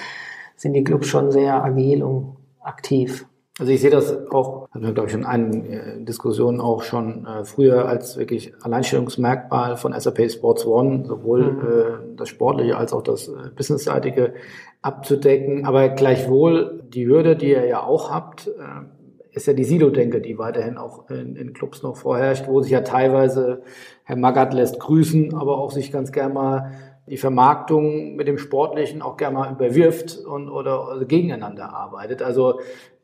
[0.56, 3.26] sind die Clubs schon sehr agil und aktiv.
[3.60, 7.26] Also ich sehe das auch, hatten wir glaube ich in einigen äh, Diskussionen auch schon
[7.26, 11.60] äh, früher als wirklich Alleinstellungsmerkmal von SAP Sports One, sowohl mhm.
[11.60, 14.34] äh, das Sportliche als auch das äh, Businessseitige
[14.82, 15.66] abzudecken.
[15.66, 18.86] Aber gleichwohl die Hürde, die ihr ja auch habt, äh,
[19.32, 22.82] ist ja die Silo-Denke, die weiterhin auch in, in Clubs noch vorherrscht, wo sich ja
[22.82, 23.62] teilweise
[24.04, 26.72] Herr Magath lässt grüßen, aber auch sich ganz gern mal
[27.08, 32.22] die Vermarktung mit dem Sportlichen auch gerne mal überwirft und oder also gegeneinander arbeitet.
[32.22, 32.60] Also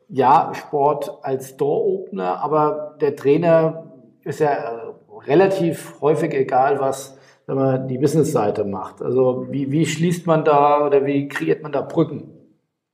[0.08, 4.92] ja, Sport als Door-Opener, aber der Trainer ist ja äh,
[5.26, 7.15] relativ häufig egal, was
[7.54, 9.02] man die Business-Seite macht.
[9.02, 12.32] Also wie, wie schließt man da oder wie kreiert man da Brücken?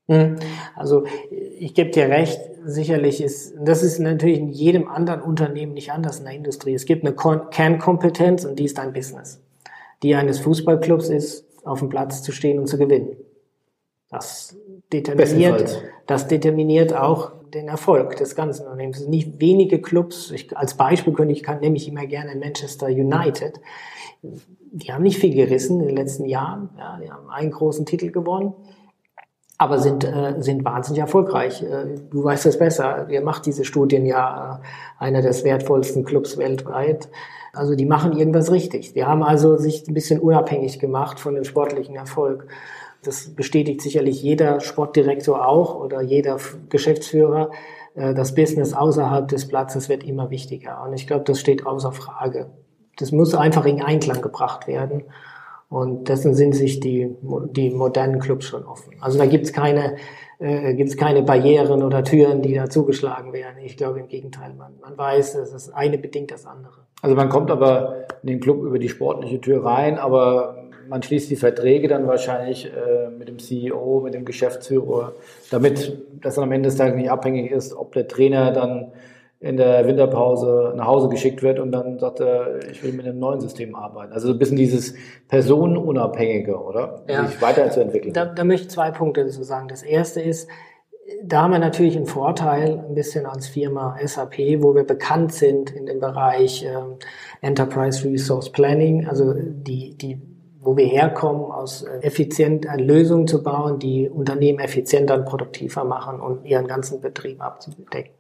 [0.09, 0.37] Hm.
[0.77, 5.93] Also ich gebe dir recht, sicherlich ist, das ist natürlich in jedem anderen Unternehmen nicht
[5.93, 6.75] anders in der Industrie.
[6.75, 9.41] Es gibt eine Kernkompetenz und die ist dein Business.
[10.03, 13.17] Die eines Fußballclubs ist, auf dem Platz zu stehen und zu gewinnen.
[14.11, 14.57] Das
[14.93, 19.07] determiniert, das determiniert auch den Erfolg des ganzen Unternehmens.
[19.07, 23.61] Nicht wenige Clubs, ich, als Beispiel könnte ich, kann, nehme ich immer gerne Manchester United.
[24.23, 26.71] Die haben nicht viel gerissen in den letzten Jahren.
[26.79, 28.55] Ja, die haben einen großen Titel gewonnen
[29.63, 31.63] aber sind, äh, sind wahnsinnig erfolgreich.
[31.63, 33.09] Äh, du weißt es besser.
[33.09, 37.09] Ihr macht diese Studien ja äh, einer des wertvollsten Clubs weltweit.
[37.53, 38.93] Also die machen irgendwas richtig.
[38.95, 42.49] Die haben also sich ein bisschen unabhängig gemacht von dem sportlichen Erfolg.
[43.03, 46.39] Das bestätigt sicherlich jeder Sportdirektor auch oder jeder
[46.69, 47.51] Geschäftsführer.
[47.95, 50.83] Äh, das Business außerhalb des Platzes wird immer wichtiger.
[50.83, 52.51] Und ich glaube, das steht außer Frage.
[52.99, 55.05] Das muss einfach in Einklang gebracht werden.
[55.69, 57.17] Und dessen sind sich die,
[57.53, 58.95] die modernen Clubs schon offen.
[59.01, 59.97] Also da gibt's keine,
[60.43, 63.59] äh, gibt's keine Barrieren oder Türen, die da zugeschlagen werden.
[63.63, 66.83] Ich glaube im Gegenteil, man, man weiß, es ist eine bedingt das andere.
[67.01, 71.31] Also man kommt aber in den Club über die sportliche Tür rein, aber man schließt
[71.31, 75.15] die Verträge dann wahrscheinlich äh, mit dem CEO, mit dem Geschäftsführer,
[75.51, 78.93] damit das dann am Ende des Tages nicht abhängig ist, ob der Trainer dann
[79.43, 83.19] in der Winterpause nach Hause geschickt wird und dann sagt er, ich will mit einem
[83.19, 84.13] neuen System arbeiten.
[84.13, 84.95] Also so ein bisschen dieses
[85.29, 87.03] Personenunabhängige, oder?
[87.09, 87.27] Ja.
[87.27, 88.15] Sich weiterzuentwickeln.
[88.15, 89.67] Da, da möchte ich zwei Punkte dazu sagen.
[89.67, 90.49] Das erste ist,
[91.25, 95.71] da haben wir natürlich einen Vorteil, ein bisschen als Firma SAP, wo wir bekannt sind
[95.71, 96.99] in dem Bereich ähm,
[97.41, 100.23] Enterprise Resource Planning, also die, die
[100.61, 106.21] wo wir herkommen, aus äh, effizient Lösungen zu bauen, die Unternehmen effizienter und produktiver machen
[106.21, 108.15] und ihren ganzen Betrieb abzudecken.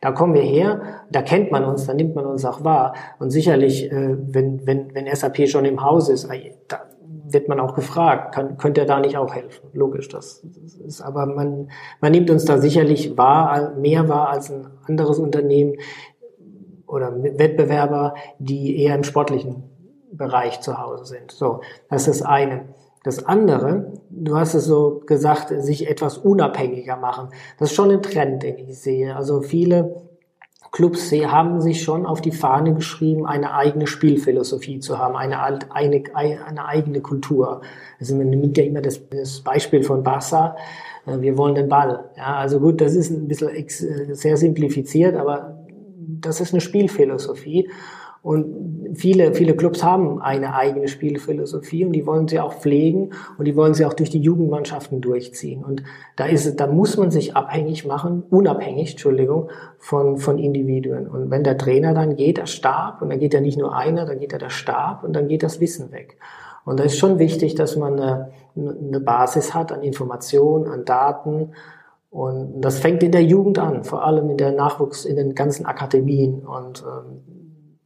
[0.00, 0.80] Da kommen wir her,
[1.10, 2.94] da kennt man uns, da nimmt man uns auch wahr.
[3.18, 6.28] Und sicherlich, äh, wenn, wenn, wenn SAP schon im Haus ist,
[6.68, 6.78] da
[7.32, 9.68] wird man auch gefragt, kann, könnte er da nicht auch helfen?
[9.72, 14.50] Logisch, das, das ist, aber man, man nimmt uns da sicherlich wahr, mehr wahr als
[14.50, 15.74] ein anderes Unternehmen
[16.86, 19.64] oder Wettbewerber, die eher im sportlichen
[20.10, 21.30] Bereich zu Hause sind.
[21.30, 22.64] So, das ist das eine.
[23.08, 27.30] Das andere, du hast es so gesagt, sich etwas unabhängiger machen.
[27.58, 29.16] Das ist schon ein Trend, den ich sehe.
[29.16, 30.02] Also viele
[30.72, 36.02] Clubs haben sich schon auf die Fahne geschrieben, eine eigene Spielphilosophie zu haben, eine, eine,
[36.14, 37.62] eine eigene Kultur.
[37.98, 40.56] Also man nimmt ja immer das, das Beispiel von Barca,
[41.06, 42.10] äh, wir wollen den Ball.
[42.14, 45.64] Ja, also gut, das ist ein bisschen äh, sehr simplifiziert, aber
[45.96, 47.70] das ist eine Spielphilosophie.
[48.28, 53.46] Und viele, viele Clubs haben eine eigene Spielphilosophie und die wollen sie auch pflegen und
[53.46, 55.64] die wollen sie auch durch die Jugendmannschaften durchziehen.
[55.64, 55.82] Und
[56.16, 61.08] da ist, da muss man sich abhängig machen, unabhängig, Entschuldigung, von, von Individuen.
[61.08, 64.04] Und wenn der Trainer dann geht, der Stab, und dann geht ja nicht nur einer,
[64.04, 66.18] dann geht ja der Stab und dann geht das Wissen weg.
[66.66, 71.52] Und da ist schon wichtig, dass man eine, eine Basis hat an Informationen, an Daten,
[72.10, 75.66] und das fängt in der Jugend an, vor allem in der Nachwuchs, in den ganzen
[75.66, 76.46] Akademien.
[76.46, 77.37] Und ähm,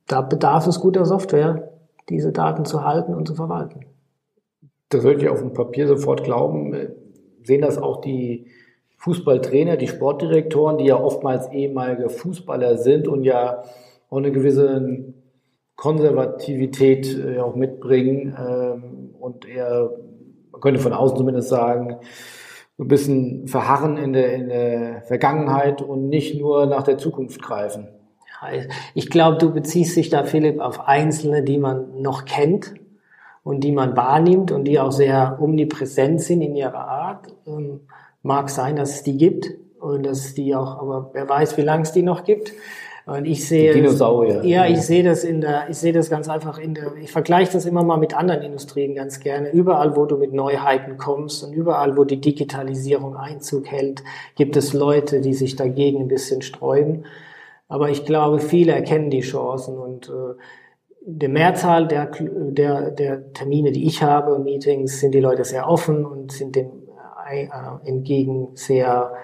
[0.07, 1.73] da bedarf es guter Software,
[2.09, 3.87] diese Daten zu halten und zu verwalten.
[4.89, 6.75] Das würde ich auf dem Papier sofort glauben.
[7.45, 8.47] Sehen das auch die
[8.99, 13.63] Fußballtrainer, die Sportdirektoren, die ja oftmals ehemalige Fußballer sind und ja
[14.11, 15.15] auch eine gewisse
[15.75, 19.91] Konservativität äh, auch mitbringen ähm, und eher,
[20.53, 21.97] man könnte von außen zumindest sagen,
[22.79, 27.89] ein bisschen verharren in der, in der Vergangenheit und nicht nur nach der Zukunft greifen.
[28.95, 32.75] Ich glaube, du beziehst dich da, Philipp, auf Einzelne, die man noch kennt
[33.45, 37.29] und die man wahrnimmt und die auch sehr omnipräsent sind in ihrer Art.
[37.47, 37.81] Ähm,
[38.23, 39.51] mag sein, dass es die gibt
[39.81, 42.53] und dass es die auch, aber wer weiß, wie lange es die noch gibt.
[43.05, 44.45] Und ich sehe, Dinosaurier.
[44.45, 47.53] Ja, ich sehe das in der, ich sehe das ganz einfach in der, ich vergleiche
[47.53, 49.51] das immer mal mit anderen Industrien ganz gerne.
[49.51, 54.05] Überall, wo du mit Neuheiten kommst und überall, wo die Digitalisierung Einzug hält,
[54.37, 57.05] gibt es Leute, die sich dagegen ein bisschen sträuben.
[57.73, 60.35] Aber ich glaube, viele erkennen die Chancen und äh,
[61.07, 66.05] der Mehrzahl der, der, der Termine, die ich habe Meetings, sind die Leute sehr offen
[66.05, 66.71] und sind dem
[67.31, 67.49] äh,
[67.87, 69.15] entgegen sehr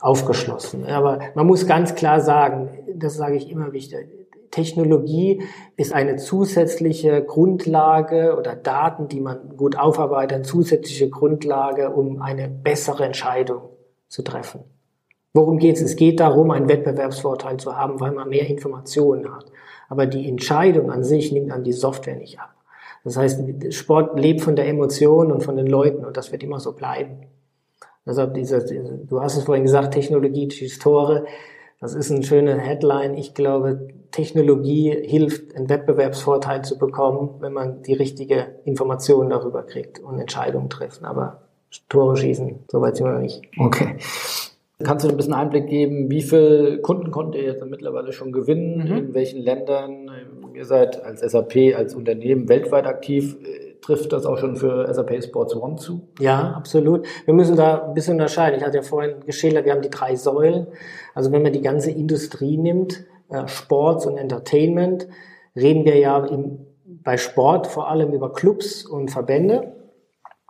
[0.00, 0.84] aufgeschlossen.
[0.84, 4.08] Aber man muss ganz klar sagen, das sage ich immer wichtig,
[4.50, 5.44] Technologie
[5.76, 12.48] ist eine zusätzliche Grundlage oder Daten, die man gut aufarbeitet, eine zusätzliche Grundlage, um eine
[12.48, 13.62] bessere Entscheidung
[14.08, 14.64] zu treffen.
[15.34, 15.82] Worum geht es?
[15.82, 19.46] Es geht darum, einen Wettbewerbsvorteil zu haben, weil man mehr Informationen hat.
[19.88, 22.54] Aber die Entscheidung an sich nimmt an die Software nicht ab.
[23.04, 23.40] Das heißt,
[23.70, 27.26] Sport lebt von der Emotion und von den Leuten und das wird immer so bleiben.
[28.06, 31.24] Deshalb dieser, du hast es vorhin gesagt, Technologie schießt Tore.
[31.80, 33.14] Das ist eine schöne Headline.
[33.14, 39.98] Ich glaube, Technologie hilft, einen Wettbewerbsvorteil zu bekommen, wenn man die richtige Information darüber kriegt
[39.98, 41.04] und Entscheidungen treffen.
[41.04, 41.42] Aber
[41.88, 43.42] Tore schießen, soweit sind wir noch nicht.
[43.58, 43.96] Okay.
[44.84, 48.88] Kannst du ein bisschen Einblick geben, wie viele Kunden konntet ihr jetzt mittlerweile schon gewinnen?
[48.88, 48.96] Mhm.
[48.96, 50.10] In welchen Ländern?
[50.54, 53.36] Ihr seid als SAP, als Unternehmen weltweit aktiv.
[53.80, 56.08] trifft das auch schon für SAP Sports One zu?
[56.20, 57.06] Ja, absolut.
[57.24, 58.58] Wir müssen da ein bisschen unterscheiden.
[58.58, 60.68] Ich hatte ja vorhin geschildert, wir haben die drei Säulen.
[61.14, 65.08] Also wenn man die ganze Industrie nimmt, äh, Sports und Entertainment,
[65.56, 69.72] reden wir ja im, bei Sport vor allem über Clubs und Verbände.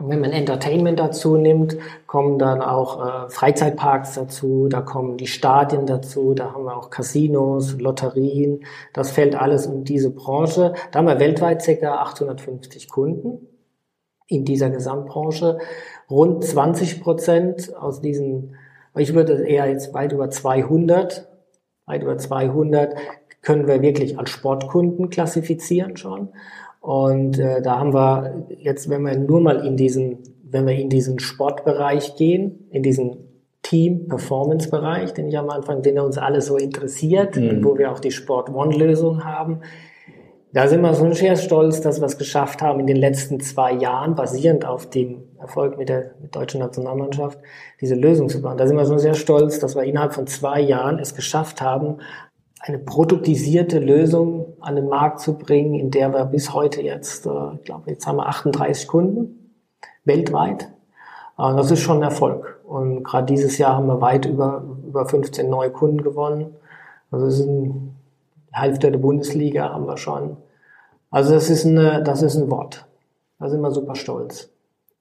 [0.05, 5.87] Wenn man Entertainment dazu nimmt, kommen dann auch äh, Freizeitparks dazu, da kommen die Stadien
[5.87, 8.65] dazu, da haben wir auch Casinos, Lotterien.
[8.93, 10.75] Das fällt alles in diese Branche.
[10.91, 12.03] Da haben wir weltweit ca.
[12.03, 13.47] 850 Kunden
[14.27, 15.59] in dieser Gesamtbranche.
[16.11, 18.57] Rund 20 Prozent aus diesen,
[18.97, 21.29] ich würde eher jetzt weit über 200,
[21.87, 22.95] weit über 200
[23.43, 26.29] können wir wirklich als Sportkunden klassifizieren schon.
[26.83, 30.88] Und äh, da haben wir jetzt, wenn wir nur mal in diesen, wenn wir in
[30.88, 33.18] diesen Sportbereich gehen, in diesen
[33.62, 37.64] Team-Performance-Bereich, den ich am Anfang, den uns alle so interessiert mhm.
[37.64, 39.61] wo wir auch die Sport-One-Lösung haben,
[40.53, 43.73] da sind wir so sehr stolz, dass wir es geschafft haben, in den letzten zwei
[43.73, 47.38] Jahren, basierend auf dem Erfolg mit der mit deutschen Nationalmannschaft,
[47.81, 48.59] diese Lösung zu bauen.
[48.59, 51.99] Da sind wir so sehr stolz, dass wir innerhalb von zwei Jahren es geschafft haben,
[52.62, 57.55] eine produktisierte Lösung an den Markt zu bringen, in der wir bis heute jetzt, äh,
[57.57, 59.51] ich glaube, jetzt haben wir 38 Kunden
[60.05, 60.68] weltweit.
[61.37, 62.61] Und das ist schon ein Erfolg.
[62.64, 66.55] Und gerade dieses Jahr haben wir weit über, über 15 neue Kunden gewonnen.
[67.11, 67.96] Also es ist ein
[68.53, 70.37] Hälfte der Bundesliga haben wir schon.
[71.11, 72.87] Also das ist, eine, das ist ein Wort.
[73.40, 74.51] Da sind wir super stolz.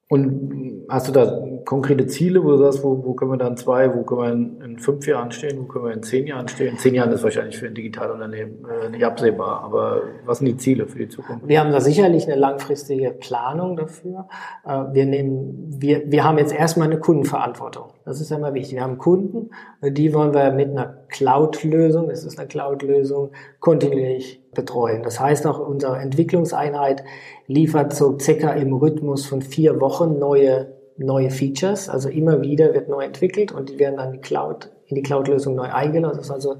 [0.09, 3.93] Und hast du da konkrete Ziele, wo du sagst, wo, wo können wir dann zwei,
[3.93, 6.73] wo können wir in, in, fünf Jahren stehen, wo können wir in zehn Jahren stehen?
[6.73, 10.57] In zehn Jahren ist wahrscheinlich für ein Digitalunternehmen äh, nicht absehbar, aber was sind die
[10.57, 11.47] Ziele für die Zukunft?
[11.47, 14.27] Wir haben da sicherlich eine langfristige Planung dafür.
[14.65, 17.93] Äh, wir nehmen, wir, wir haben jetzt erstmal eine Kundenverantwortung.
[18.05, 18.75] Das ist ja immer wichtig.
[18.75, 25.03] Wir haben Kunden, die wollen wir mit einer Cloud-Lösung, es ist eine Cloud-Lösung, kontinuierlich betreuen.
[25.03, 27.03] Das heißt auch, unsere Entwicklungseinheit
[27.47, 32.89] liefert so circa im Rhythmus von vier Wochen neue neue Features, also immer wieder wird
[32.89, 36.17] neu entwickelt und die werden dann in die Cloud, in die Cloud-Lösung neu eingeladen.
[36.17, 36.57] Das ist also,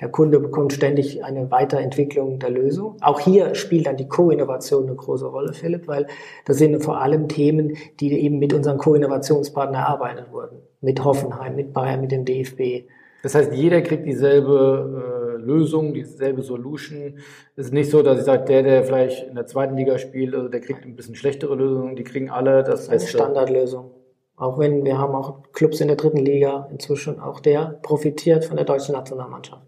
[0.00, 2.96] der Kunde bekommt ständig eine Weiterentwicklung der Lösung.
[3.00, 6.06] Auch hier spielt dann die Co-Innovation eine große Rolle, Philipp, weil
[6.44, 10.58] das sind vor allem Themen, die eben mit unseren Co-Innovationspartnern erarbeitet wurden.
[10.80, 12.86] Mit Hoffenheim, mit Bayern, mit dem DFB.
[13.24, 17.18] Das heißt, jeder kriegt dieselbe äh Lösung, dieselbe Solution.
[17.56, 20.34] Es ist nicht so, dass ich sage, der, der vielleicht in der zweiten Liga spielt,
[20.34, 23.90] also der kriegt ein bisschen schlechtere Lösungen, die kriegen alle das Eine Standardlösung.
[24.36, 28.56] Auch wenn wir haben auch Clubs in der dritten Liga inzwischen, auch der profitiert von
[28.56, 29.62] der deutschen Nationalmannschaft.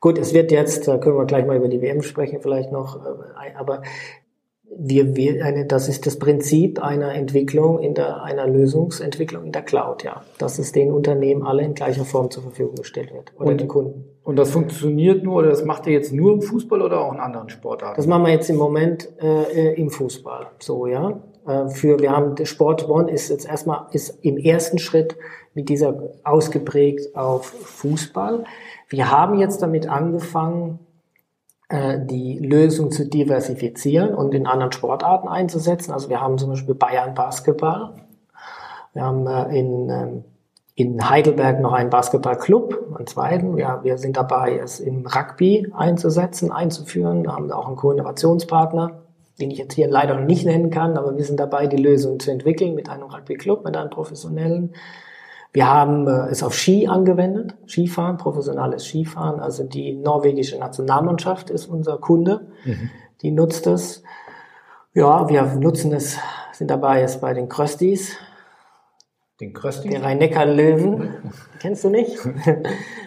[0.00, 3.04] Gut, es wird jetzt, da können wir gleich mal über die WM sprechen, vielleicht noch,
[3.04, 3.82] äh, aber
[4.78, 9.62] wir, wir eine, das ist das Prinzip einer Entwicklung in der, einer Lösungsentwicklung in der
[9.62, 10.22] Cloud, ja.
[10.38, 13.32] Dass es den Unternehmen alle in gleicher Form zur Verfügung gestellt wird.
[13.38, 14.04] Oder und, den Kunden.
[14.22, 17.20] Und das funktioniert nur, oder das macht ihr jetzt nur im Fußball oder auch in
[17.20, 17.96] anderen Sportarten?
[17.96, 21.20] Das machen wir jetzt im Moment äh, im Fußball, so, ja.
[21.46, 25.16] Äh, für, wir haben, Sport One ist jetzt erstmal, ist im ersten Schritt
[25.54, 28.44] mit dieser ausgeprägt auf Fußball.
[28.88, 30.85] Wir haben jetzt damit angefangen, äh,
[31.68, 35.92] die Lösung zu diversifizieren und in anderen Sportarten einzusetzen.
[35.92, 37.92] Also wir haben zum Beispiel Bayern Basketball.
[38.92, 40.24] Wir haben äh, in, ähm,
[40.74, 43.58] in Heidelberg noch einen Basketballclub, einen zweiten.
[43.58, 47.24] Ja, wir sind dabei, es im Rugby einzusetzen, einzuführen.
[47.24, 49.02] Wir haben auch einen Co-Innovationspartner,
[49.40, 52.20] den ich jetzt hier leider noch nicht nennen kann, aber wir sind dabei, die Lösung
[52.20, 54.72] zu entwickeln mit einem Rugby-Club, mit einem professionellen.
[55.56, 59.40] Wir haben äh, es auf Ski angewendet, Skifahren, professionelles Skifahren.
[59.40, 62.90] Also die norwegische Nationalmannschaft ist unser Kunde, mhm.
[63.22, 64.02] die nutzt es.
[64.92, 66.18] Ja, wir nutzen es,
[66.52, 68.18] sind dabei jetzt bei den Kröstis.
[69.40, 69.90] Den Kröstis?
[69.90, 71.14] Die Rhein-Neckar-Löwen.
[71.58, 72.18] Kennst du nicht?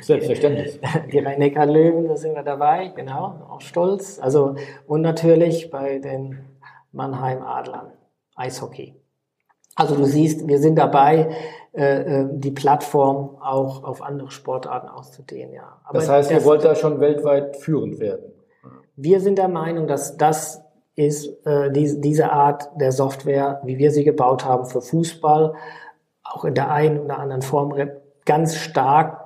[0.02, 0.80] Selbstverständlich.
[1.14, 4.18] Die Rhein-Neckar-Löwen, da sind wir dabei, genau, auch stolz.
[4.20, 4.56] Also,
[4.88, 6.40] und natürlich bei den
[6.94, 7.92] Mannheim-Adlern,
[8.36, 8.96] Eishockey.
[9.76, 11.30] Also du siehst, wir sind dabei,
[11.73, 15.79] äh, äh, die Plattform auch auf andere Sportarten auszudehnen, ja.
[15.84, 18.32] Aber das heißt, ihr wollt da schon weltweit führend werden?
[18.95, 20.63] Wir sind der Meinung, dass das
[20.95, 25.53] ist äh, die, diese Art der Software, wie wir sie gebaut haben für Fußball,
[26.23, 27.73] auch in der einen oder anderen Form
[28.25, 29.18] ganz stark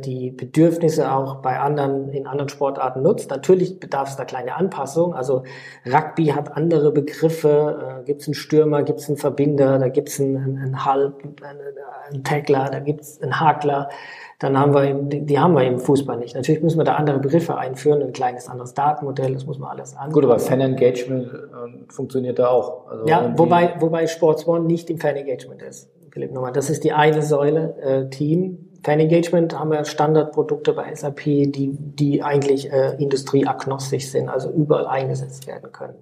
[0.00, 3.30] die Bedürfnisse auch bei anderen, in anderen Sportarten nutzt.
[3.30, 5.16] Natürlich bedarf es da kleine Anpassungen.
[5.16, 5.42] Also
[5.86, 8.00] Rugby hat andere Begriffe.
[8.00, 11.22] Äh, gibt es einen Stürmer, gibt es einen Verbinder, da gibt es einen, einen Halb,
[11.42, 13.90] einen, Tackler, da gibt es einen Hakler.
[14.38, 16.34] Dann haben wir, im, die haben wir im Fußball nicht.
[16.34, 19.96] Natürlich müssen wir da andere Begriffe einführen, ein kleines anderes Datenmodell, das muss man alles
[19.96, 20.12] an.
[20.12, 22.88] Gut, aber Fan Engagement äh, funktioniert da auch.
[22.88, 25.90] Also ja, wobei, wobei Sports One nicht im Fan Engagement ist.
[26.10, 26.52] Philipp nochmal.
[26.52, 28.67] Das ist die eine Säule, äh, Team.
[28.88, 34.86] Fan Engagement haben wir Standardprodukte bei SAP, die, die eigentlich äh, industrieagnostisch sind, also überall
[34.86, 35.98] eingesetzt werden können.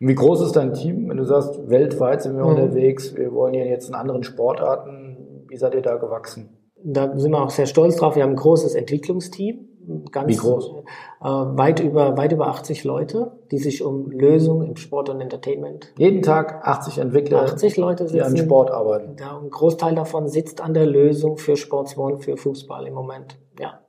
[0.00, 1.08] Und wie groß ist dein Team?
[1.08, 2.50] Wenn du sagst, weltweit sind wir mhm.
[2.50, 6.50] unterwegs, wir wollen ja jetzt in anderen Sportarten, wie seid ihr da gewachsen?
[6.76, 8.16] Da sind wir auch sehr stolz drauf.
[8.16, 9.66] Wir haben ein großes Entwicklungsteam.
[10.10, 10.70] Ganz, Wie groß?
[11.20, 15.92] Äh, weit über weit über 80 Leute, die sich um Lösungen im Sport und Entertainment.
[15.96, 19.16] Jeden Tag 80 Entwickler, 80 Leute sitzen, die an Sport arbeiten.
[19.18, 23.36] Ja, ein Großteil davon sitzt an der Lösung für Sports One, für Fußball im Moment.
[23.58, 23.80] Ja.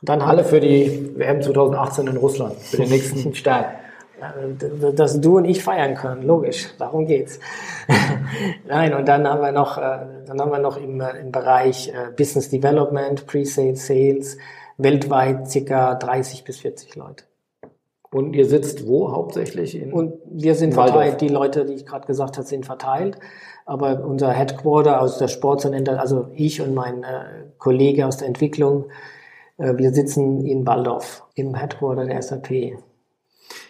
[0.00, 3.64] Und dann alle für die WM 2018 in Russland, für den nächsten Stern
[4.94, 7.40] dass du und ich feiern können, logisch, darum geht's.
[8.66, 11.88] Nein, und dann haben wir noch, äh, dann haben wir noch im, äh, im Bereich
[11.88, 14.38] äh, Business Development, Pre-Sales, Sales,
[14.78, 17.24] weltweit circa 30 bis 40 Leute.
[18.10, 19.74] Und ihr sitzt wo hauptsächlich?
[19.74, 23.18] In und wir sind verteilt, die Leute, die ich gerade gesagt habe, sind verteilt.
[23.64, 28.28] Aber unser Headquarter aus der Sports und also ich und mein äh, Kollege aus der
[28.28, 28.86] Entwicklung,
[29.56, 32.76] äh, wir sitzen in Waldorf im Headquarter der SAP.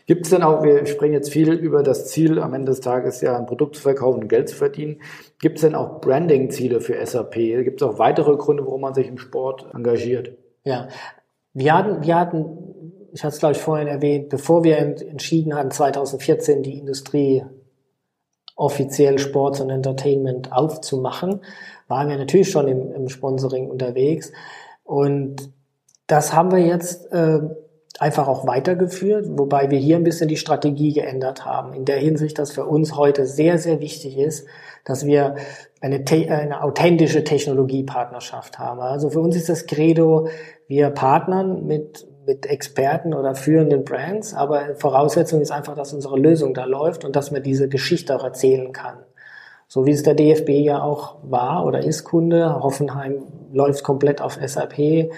[0.07, 3.21] Gibt es denn auch, wir sprechen jetzt viel über das Ziel, am Ende des Tages
[3.21, 5.01] ja ein Produkt zu verkaufen und Geld zu verdienen.
[5.41, 7.35] Gibt es denn auch Branding-Ziele für SAP?
[7.35, 10.37] Gibt es auch weitere Gründe, warum man sich im Sport engagiert?
[10.65, 10.89] Ja,
[11.55, 12.73] wir hatten, wir hatten
[13.13, 17.45] ich hatte es glaube ich vorhin erwähnt, bevor wir entschieden hatten, 2014 die Industrie
[18.57, 21.41] offiziell Sports und Entertainment aufzumachen,
[21.89, 24.33] waren wir natürlich schon im, im Sponsoring unterwegs.
[24.85, 25.53] Und
[26.07, 27.41] das haben wir jetzt äh,
[27.99, 31.73] einfach auch weitergeführt, wobei wir hier ein bisschen die Strategie geändert haben.
[31.75, 34.47] In der Hinsicht, dass für uns heute sehr, sehr wichtig ist,
[34.85, 35.37] dass wir
[35.81, 38.81] eine, eine authentische Technologiepartnerschaft haben.
[38.81, 40.29] Also für uns ist das Credo,
[40.69, 46.55] wir partnern mit, mit Experten oder führenden Brands, aber Voraussetzung ist einfach, dass unsere Lösung
[46.55, 48.99] da läuft und dass man diese Geschichte auch erzählen kann.
[49.69, 52.63] So wie es der DFB ja auch war oder ist Kunde.
[52.63, 55.11] Hoffenheim läuft komplett auf SAP.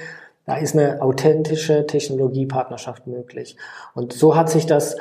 [0.46, 3.56] Da ist eine authentische Technologiepartnerschaft möglich.
[3.94, 4.96] Und so hat sich das,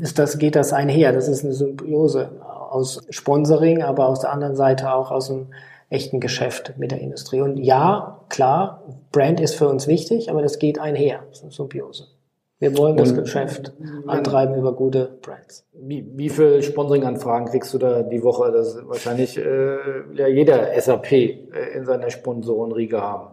[0.00, 1.12] ist das, geht das einher.
[1.12, 2.32] Das ist eine Symbiose
[2.68, 5.48] aus Sponsoring, aber aus der anderen Seite auch aus einem
[5.90, 7.40] echten Geschäft mit der Industrie.
[7.40, 11.20] Und ja, klar, Brand ist für uns wichtig, aber das geht einher.
[11.28, 12.08] Das ist eine Symbiose.
[12.60, 13.72] Wir wollen das Geschäft
[14.08, 15.64] antreiben über gute Brands.
[15.74, 18.50] Wie, wie viel Sponsoring-Anfragen kriegst du da die Woche?
[18.50, 19.76] Das ist wahrscheinlich äh,
[20.14, 23.28] ja jeder SAP äh, in seiner Sponsorenriege haben.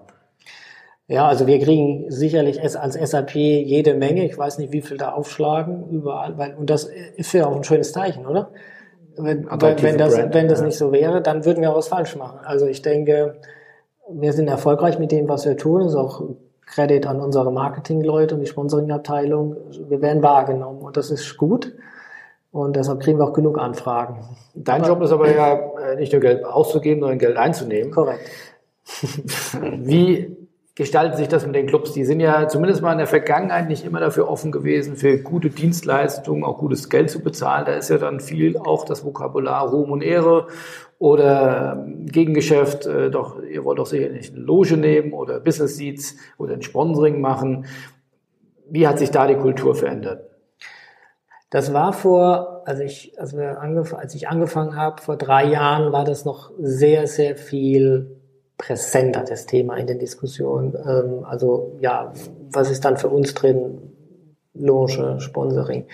[1.07, 4.25] Ja, also wir kriegen sicherlich als SAP jede Menge.
[4.25, 7.63] Ich weiß nicht, wie viel da aufschlagen überall, weil, und das ist ja auch ein
[7.63, 8.51] schönes Zeichen, oder?
[9.17, 10.65] Wenn, wenn das, Brand, wenn das ja.
[10.65, 12.39] nicht so wäre, dann würden wir auch was falsch machen.
[12.43, 13.35] Also ich denke,
[14.09, 15.81] wir sind erfolgreich mit dem, was wir tun.
[15.81, 16.21] Das ist auch
[16.65, 19.55] Credit an unsere Marketingleute und die Sponsoringabteilung.
[19.87, 21.73] Wir werden wahrgenommen und das ist gut.
[22.51, 24.21] Und deshalb kriegen wir auch genug Anfragen.
[24.53, 27.91] Dein aber, Job ist aber ja äh, nicht nur Geld auszugeben, sondern Geld einzunehmen.
[27.91, 28.29] Korrekt.
[29.61, 30.34] Wie
[30.75, 31.93] gestaltet sich das mit den Clubs?
[31.93, 35.49] Die sind ja zumindest mal in der Vergangenheit nicht immer dafür offen gewesen, für gute
[35.49, 37.65] Dienstleistungen auch gutes Geld zu bezahlen.
[37.65, 40.47] Da ist ja dann viel auch das Vokabular Ruhm und Ehre
[40.99, 45.77] oder ähm, Gegengeschäft, äh, doch, ihr wollt doch sicher nicht eine Loge nehmen oder Business
[45.77, 47.65] Seats oder ein Sponsoring machen.
[48.69, 50.29] Wie hat sich da die Kultur verändert?
[51.49, 55.93] Das war vor, als ich, als, wir angef als ich angefangen habe, vor drei Jahren,
[55.93, 58.14] war das noch sehr, sehr viel
[58.57, 60.75] präsenter, das Thema in den Diskussionen.
[60.75, 62.13] Ähm, also ja,
[62.51, 63.91] was ist dann für uns drin?
[64.53, 65.85] Loge, Sponsoring.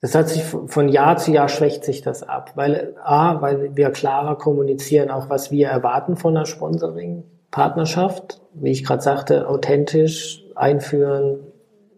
[0.00, 3.90] Das hat sich von Jahr zu Jahr schwächt sich das ab, weil A, weil wir
[3.90, 11.40] klarer kommunizieren, auch was wir erwarten von einer Sponsoring-Partnerschaft, wie ich gerade sagte, authentisch einführen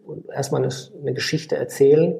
[0.05, 2.19] und erstmal eine, eine Geschichte erzählen.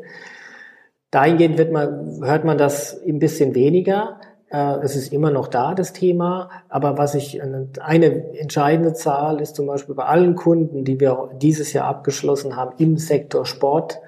[1.12, 5.92] Dahingehend wird man, hört man das ein bisschen weniger, es ist immer noch da, das
[5.92, 6.50] Thema.
[6.70, 11.74] Aber was ich, eine entscheidende Zahl ist zum Beispiel bei allen Kunden, die wir dieses
[11.74, 14.00] Jahr abgeschlossen haben im Sektor Sport,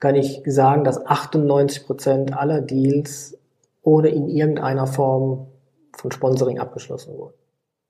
[0.00, 3.38] kann ich sagen, dass 98 Prozent aller Deals
[3.82, 5.46] ohne in irgendeiner Form
[5.96, 7.34] von Sponsoring abgeschlossen wurden.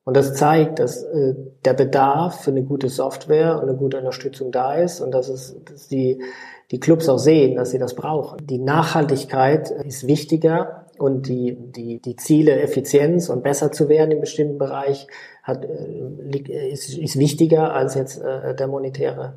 [0.05, 4.53] Und das zeigt, dass äh, der Bedarf für eine gute Software und eine gute Unterstützung
[4.53, 6.23] da ist und dass es dass die,
[6.71, 8.47] die Clubs auch sehen, dass sie das brauchen.
[8.47, 14.21] Die Nachhaltigkeit ist wichtiger und die, die, die Ziele Effizienz und besser zu werden im
[14.21, 15.07] bestimmten Bereich
[15.43, 19.35] hat, äh, ist, ist wichtiger als jetzt äh, der monetäre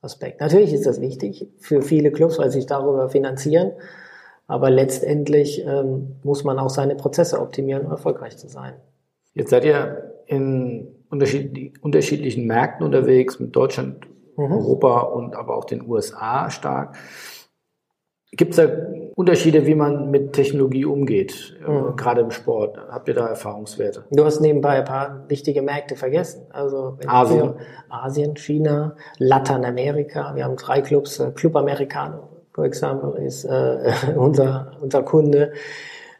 [0.00, 0.40] Aspekt.
[0.40, 3.72] Natürlich ist das wichtig für viele Clubs, weil sie sich darüber finanzieren,
[4.46, 8.74] aber letztendlich ähm, muss man auch seine Prozesse optimieren, um erfolgreich zu sein.
[9.34, 14.52] Jetzt seid ihr in unterschiedlichen Märkten unterwegs, mit Deutschland, mhm.
[14.52, 16.96] Europa und aber auch den USA stark.
[18.32, 18.68] Gibt es da
[19.14, 21.96] Unterschiede, wie man mit Technologie umgeht, äh, mhm.
[21.96, 22.78] gerade im Sport?
[22.90, 24.04] Habt ihr da Erfahrungswerte?
[24.10, 26.46] Du hast nebenbei ein paar wichtige Märkte vergessen.
[26.50, 27.54] Also Asien.
[27.90, 30.34] Asien, China, Lateinamerika.
[30.34, 35.52] Wir haben drei Clubs, äh, Club Americano, for example, ist äh, unser, unser Kunde.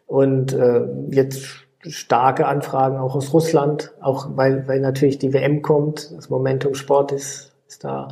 [0.07, 1.47] Und äh, jetzt
[1.86, 7.12] starke Anfragen auch aus Russland, auch weil, weil natürlich die WM kommt, das Momentum Sport
[7.12, 8.09] ist, ist da.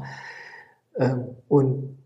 [0.96, 1.98] Ähm, und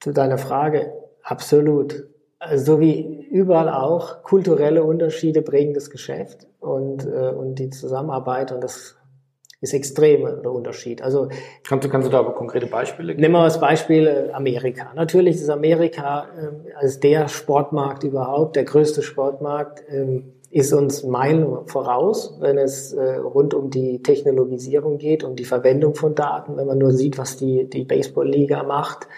[0.00, 2.06] zu deiner Frage, absolut.
[2.46, 8.52] Also so wie überall auch, kulturelle Unterschiede prägen das Geschäft und, äh, und die Zusammenarbeit
[8.52, 8.96] und das
[9.60, 11.00] ist extrem der Unterschied.
[11.02, 11.28] Also
[11.66, 13.22] kannst du, kannst du da aber konkrete Beispiele geben?
[13.22, 14.92] Nehmen wir als Beispiel äh, Amerika.
[14.94, 21.66] Natürlich ist Amerika äh, als der Sportmarkt überhaupt, der größte Sportmarkt, ähm, ist uns Meilen
[21.66, 26.56] voraus, wenn es äh, rund um die Technologisierung geht, um die Verwendung von Daten.
[26.56, 29.08] Wenn man nur sieht, was die, die Baseball-Liga macht, äh,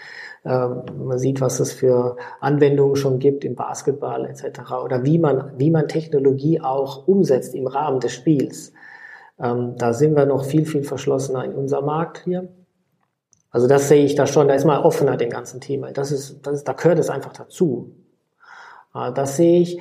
[0.47, 4.71] man sieht, was es für Anwendungen schon gibt im Basketball etc.
[4.83, 8.73] Oder wie man, wie man Technologie auch umsetzt im Rahmen des Spiels.
[9.39, 12.47] Ähm, da sind wir noch viel, viel verschlossener in unserem Markt hier.
[13.49, 15.91] Also das sehe ich da schon, da ist mal offener dem ganzen Thema.
[15.91, 17.95] Das ist, das ist, da gehört es einfach dazu.
[18.93, 19.79] Äh, das sehe ich.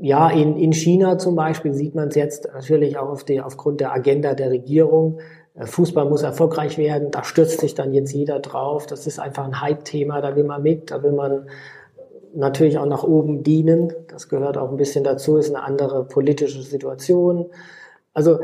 [0.00, 3.80] Ja, in, in China zum Beispiel sieht man es jetzt natürlich auch auf die, aufgrund
[3.80, 5.20] der Agenda der Regierung.
[5.54, 8.86] Äh, Fußball muss erfolgreich werden, da stürzt sich dann jetzt jeder drauf.
[8.86, 11.48] Das ist einfach ein Hype-Thema, da will man mit, da will man
[12.34, 13.92] natürlich auch nach oben dienen.
[14.08, 17.46] Das gehört auch ein bisschen dazu, ist eine andere politische Situation.
[18.12, 18.38] Also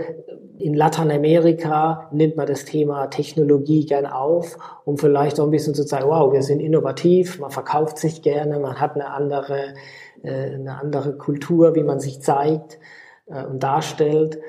[0.59, 5.87] in Lateinamerika nimmt man das Thema Technologie gern auf, um vielleicht auch ein bisschen zu
[5.87, 9.75] zeigen, wow, wir sind innovativ, man verkauft sich gerne, man hat eine andere,
[10.23, 12.79] äh, eine andere Kultur, wie man sich zeigt
[13.27, 14.41] äh, und darstellt.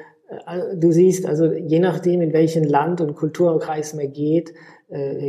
[0.47, 4.53] Äh, du siehst, also je nachdem, in welchen Land und Kulturkreis man geht,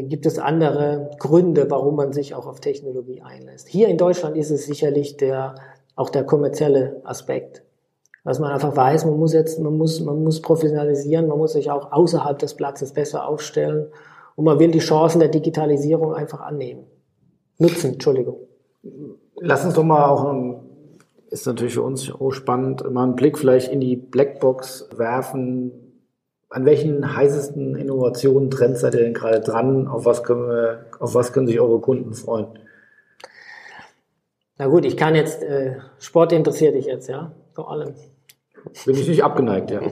[0.08, 3.68] gibt es andere Gründe, warum man sich auch auf Technologie einlässt.
[3.68, 5.54] Hier in Deutschland ist es sicherlich der,
[5.94, 7.62] auch der kommerzielle Aspekt
[8.24, 11.70] dass man einfach weiß, man muss jetzt, man muss, man muss professionalisieren, man muss sich
[11.70, 13.88] auch außerhalb des Platzes besser aufstellen
[14.36, 16.84] und man will die Chancen der Digitalisierung einfach annehmen.
[17.58, 18.36] Nutzen, Entschuldigung.
[19.40, 20.61] Lass uns doch mal auch,
[21.32, 25.72] ist natürlich für uns auch spannend, mal einen Blick vielleicht in die Blackbox werfen.
[26.50, 29.88] An welchen heißesten Innovationen, Trends seid ihr denn gerade dran?
[29.88, 32.58] Auf was können wir, auf was können sich eure Kunden freuen?
[34.58, 37.94] Na gut, ich kann jetzt, äh, Sport interessiert dich jetzt, ja, vor allem.
[38.84, 39.80] Bin ich nicht abgeneigt, ja.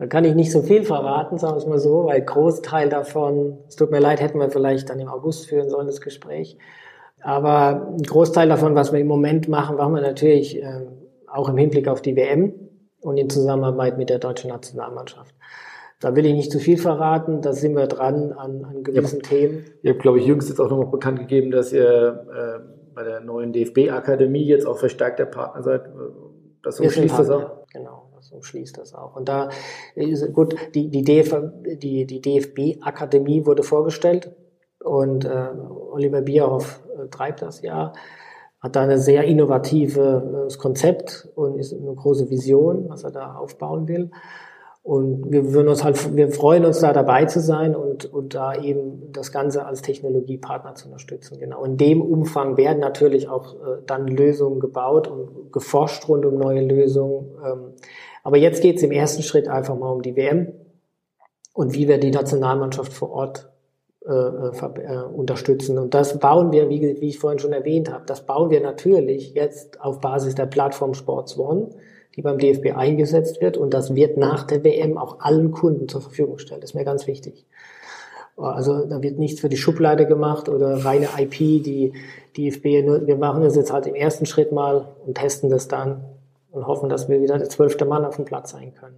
[0.00, 3.58] Da kann ich nicht so viel verraten, sagen wir es mal so, weil Großteil davon,
[3.66, 6.56] es tut mir leid, hätten wir vielleicht dann im August führen sollen, das Gespräch.
[7.22, 10.86] Aber ein Großteil davon, was wir im Moment machen, machen wir natürlich äh,
[11.26, 12.52] auch im Hinblick auf die WM
[13.00, 15.34] und in Zusammenarbeit mit der deutschen Nationalmannschaft.
[16.00, 19.28] Da will ich nicht zu viel verraten, da sind wir dran an, an gewissen ja,
[19.28, 19.64] Themen.
[19.82, 23.02] Ihr habt, glaube ich, jüngst jetzt auch noch mal bekannt gegeben, dass ihr äh, bei
[23.02, 25.82] der neuen DFB-Akademie jetzt auch verstärkt der Partner seid
[26.62, 27.66] das umschließt das auch.
[27.72, 29.16] Genau, das umschließt das auch.
[29.16, 29.48] Und da
[29.94, 34.32] ist gut, die, die, DF, die, die DFB-Akademie wurde vorgestellt
[34.88, 35.48] und äh,
[35.92, 37.92] Oliver Bierhoff äh, treibt das ja,
[38.60, 43.34] hat da eine sehr innovatives äh, Konzept und ist eine große Vision, was er da
[43.36, 44.10] aufbauen will.
[44.82, 48.54] Und wir würden uns halt, wir freuen uns da dabei zu sein und, und da
[48.54, 51.38] eben das Ganze als Technologiepartner zu unterstützen.
[51.38, 51.62] Genau.
[51.64, 56.62] In dem Umfang werden natürlich auch äh, dann Lösungen gebaut und geforscht rund um neue
[56.62, 57.26] Lösungen.
[57.44, 57.58] Ähm,
[58.24, 60.54] aber jetzt geht es im ersten Schritt einfach mal um die WM
[61.52, 63.50] und wie wir die Nationalmannschaft vor Ort
[64.06, 65.78] äh, äh, unterstützen.
[65.78, 69.34] Und das bauen wir, wie, wie ich vorhin schon erwähnt habe, das bauen wir natürlich
[69.34, 71.70] jetzt auf Basis der Plattform Sports One
[72.18, 76.00] die beim DFB eingesetzt wird und das wird nach der WM auch allen Kunden zur
[76.00, 76.60] Verfügung stellen.
[76.60, 77.46] Das ist mir ganz wichtig.
[78.36, 81.92] Also da wird nichts für die Schublade gemacht oder reine IP, die
[82.36, 86.06] DFB, wir machen das jetzt halt im ersten Schritt mal und testen das dann
[86.50, 88.96] und hoffen, dass wir wieder der zwölfte Mann auf dem Platz sein können.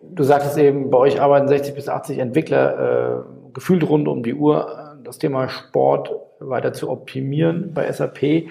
[0.00, 4.34] Du sagtest eben, bei euch arbeiten 60 bis 80 Entwickler äh, gefühlt rund um die
[4.34, 8.48] Uhr, das Thema Sport weiter zu optimieren bei SAP.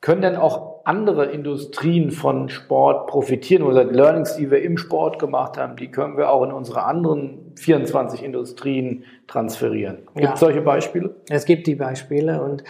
[0.00, 5.56] Können denn auch andere Industrien von Sport profitieren oder Learnings, die wir im Sport gemacht
[5.56, 10.06] haben, die können wir auch in unsere anderen 24 Industrien transferieren?
[10.14, 10.36] Gibt es ja.
[10.36, 11.16] solche Beispiele?
[11.30, 12.64] Es gibt die Beispiele und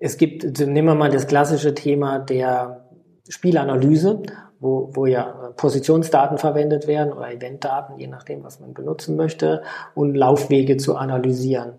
[0.00, 2.84] es gibt, nehmen wir mal das klassische Thema der
[3.28, 4.22] Spielanalyse,
[4.60, 9.62] wo, wo ja Positionsdaten verwendet werden oder Eventdaten, je nachdem, was man benutzen möchte,
[9.94, 11.74] und Laufwege zu analysieren.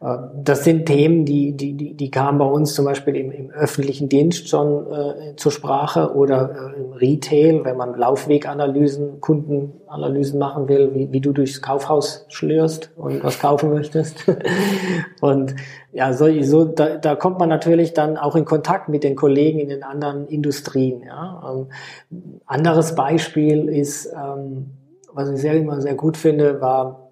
[0.00, 3.50] Äh, das sind Themen, die, die, die, die kamen bei uns zum Beispiel im, im
[3.50, 10.68] öffentlichen Dienst schon äh, zur Sprache oder äh, im Retail, wenn man Laufweganalysen, Kundenanalysen machen
[10.68, 14.24] will, wie, wie du durchs Kaufhaus schlürst und was kaufen möchtest.
[15.20, 15.54] und
[15.92, 19.58] ja, so, so da, da kommt man natürlich dann auch in Kontakt mit den Kollegen
[19.58, 21.02] in den anderen Industrien.
[21.02, 21.42] Ja.
[22.10, 24.70] Ähm, anderes Beispiel ist, ähm,
[25.12, 27.09] was ich sehr immer sehr gut finde, war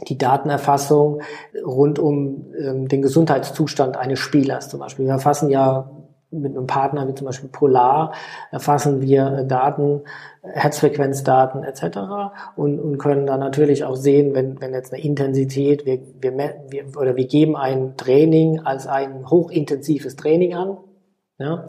[0.00, 1.20] die Datenerfassung
[1.64, 5.04] rund um ähm, den Gesundheitszustand eines Spielers zum Beispiel.
[5.04, 5.90] Wir erfassen ja
[6.32, 8.12] mit einem Partner wie zum Beispiel Polar,
[8.50, 10.02] erfassen wir äh, Daten,
[10.42, 12.32] Herzfrequenzdaten etc.
[12.56, 16.32] Und, und können dann natürlich auch sehen, wenn, wenn jetzt eine Intensität, wir, wir,
[16.68, 20.78] wir, oder wir geben ein Training als ein hochintensives Training an.
[21.38, 21.66] Ja,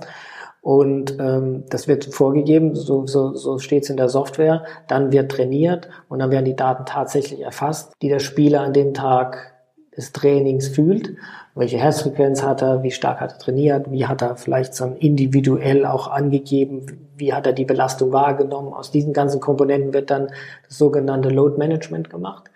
[0.64, 4.64] und ähm, das wird vorgegeben, so, so, so steht es in der Software.
[4.88, 8.94] Dann wird trainiert und dann werden die Daten tatsächlich erfasst, die der Spieler an dem
[8.94, 9.56] Tag
[9.98, 11.18] des Trainings fühlt.
[11.54, 15.86] Welche Herzfrequenz hat er, wie stark hat er trainiert, wie hat er vielleicht so individuell
[15.86, 18.72] auch angegeben, wie hat er die Belastung wahrgenommen.
[18.74, 20.30] Aus diesen ganzen Komponenten wird dann
[20.66, 22.50] das sogenannte Load Management gemacht,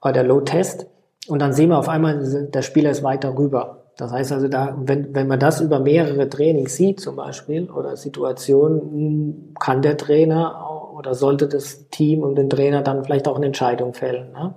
[0.00, 0.86] oder der Load Test.
[1.28, 3.83] Und dann sehen wir auf einmal, der Spieler ist weiter rüber.
[3.96, 7.96] Das heißt also, da, wenn, wenn man das über mehrere Trainings sieht zum Beispiel oder
[7.96, 13.46] Situationen, kann der Trainer oder sollte das Team und den Trainer dann vielleicht auch eine
[13.46, 14.32] Entscheidung fällen.
[14.32, 14.54] Ne?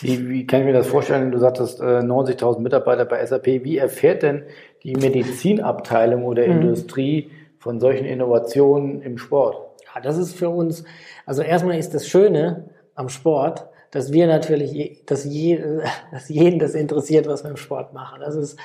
[0.00, 1.30] Wie, wie kann ich mir das vorstellen?
[1.32, 3.46] Du sagtest äh, 90.000 Mitarbeiter bei SAP.
[3.46, 4.44] Wie erfährt denn
[4.82, 6.62] die Medizinabteilung oder mhm.
[6.62, 9.56] Industrie von solchen Innovationen im Sport?
[9.94, 10.84] Ja, das ist für uns,
[11.26, 15.62] also erstmal ist das Schöne am Sport, dass wir natürlich, dass, je,
[16.10, 18.20] dass jeden das interessiert, was wir im Sport machen.
[18.20, 18.58] Das ist,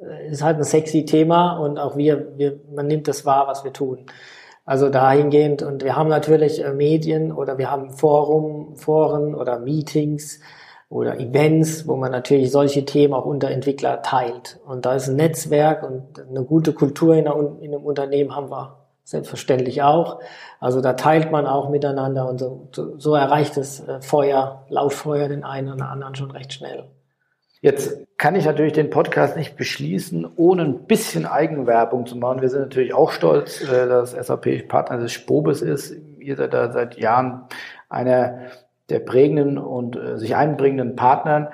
[0.00, 3.62] äh, ist halt ein sexy Thema und auch wir, wir, man nimmt das wahr, was
[3.62, 4.06] wir tun.
[4.64, 10.40] Also dahingehend und wir haben natürlich äh, Medien oder wir haben Forum, Foren oder Meetings
[10.88, 14.60] oder Events, wo man natürlich solche Themen auch unter Entwickler teilt.
[14.66, 19.82] Und da ist ein Netzwerk und eine gute Kultur in einem Unternehmen haben wir selbstverständlich
[19.82, 20.20] auch.
[20.60, 25.44] Also da teilt man auch miteinander und so, so erreicht das äh, Feuer, Lauffeuer den
[25.44, 26.88] einen oder anderen schon recht schnell.
[27.60, 32.42] Jetzt kann ich natürlich den Podcast nicht beschließen, ohne ein bisschen Eigenwerbung zu machen.
[32.42, 35.94] Wir sind natürlich auch stolz, äh, dass SAP Partner des Spobes ist.
[36.18, 37.44] Ihr seid da seit Jahren
[37.88, 38.38] einer
[38.90, 41.48] der prägenden und äh, sich einbringenden Partnern.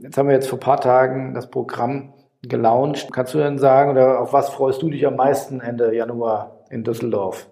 [0.00, 3.12] Jetzt haben wir jetzt vor paar Tagen das Programm gelauncht.
[3.12, 6.84] Kannst du denn sagen, oder auf was freust du dich am meisten Ende Januar in
[6.84, 7.48] Düsseldorf?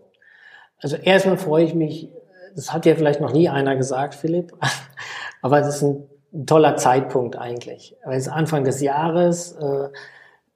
[0.81, 2.11] Also erstmal freue ich mich,
[2.55, 4.53] das hat ja vielleicht noch nie einer gesagt, Philipp,
[5.43, 6.09] aber es ist ein,
[6.47, 7.97] toller Zeitpunkt eigentlich.
[8.05, 9.89] Weil es ist Anfang des Jahres, äh,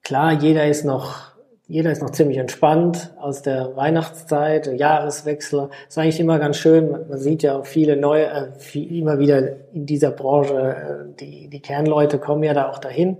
[0.02, 1.38] klar, jeder ist noch
[1.68, 5.68] jeder ist noch ziemlich entspannt aus der Weihnachtszeit, Jahreswechsel.
[5.86, 6.90] ist eigentlich immer ganz schön.
[6.90, 11.60] Man sieht ja auch viele neue, äh, immer wieder in dieser Branche, äh, die, die
[11.60, 13.18] Kernleute kommen ja da auch dahin.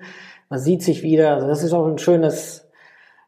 [0.49, 1.35] Man sieht sich wieder.
[1.35, 2.67] Also das ist auch ein schönes,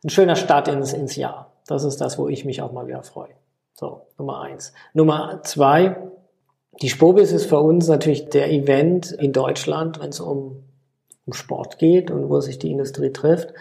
[0.03, 1.50] ein schöner Start ins, ins Jahr.
[1.67, 3.35] Das ist das, wo ich mich auch mal wieder freue.
[3.75, 4.73] So, Nummer eins.
[4.93, 5.97] Nummer zwei,
[6.83, 10.65] die Spobis ist für uns natürlich der Event in Deutschland, wenn es um,
[11.27, 13.55] um Sport geht und wo sich die Industrie trifft.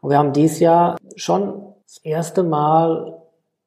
[0.00, 3.22] Und wir haben dieses Jahr schon das erste Mal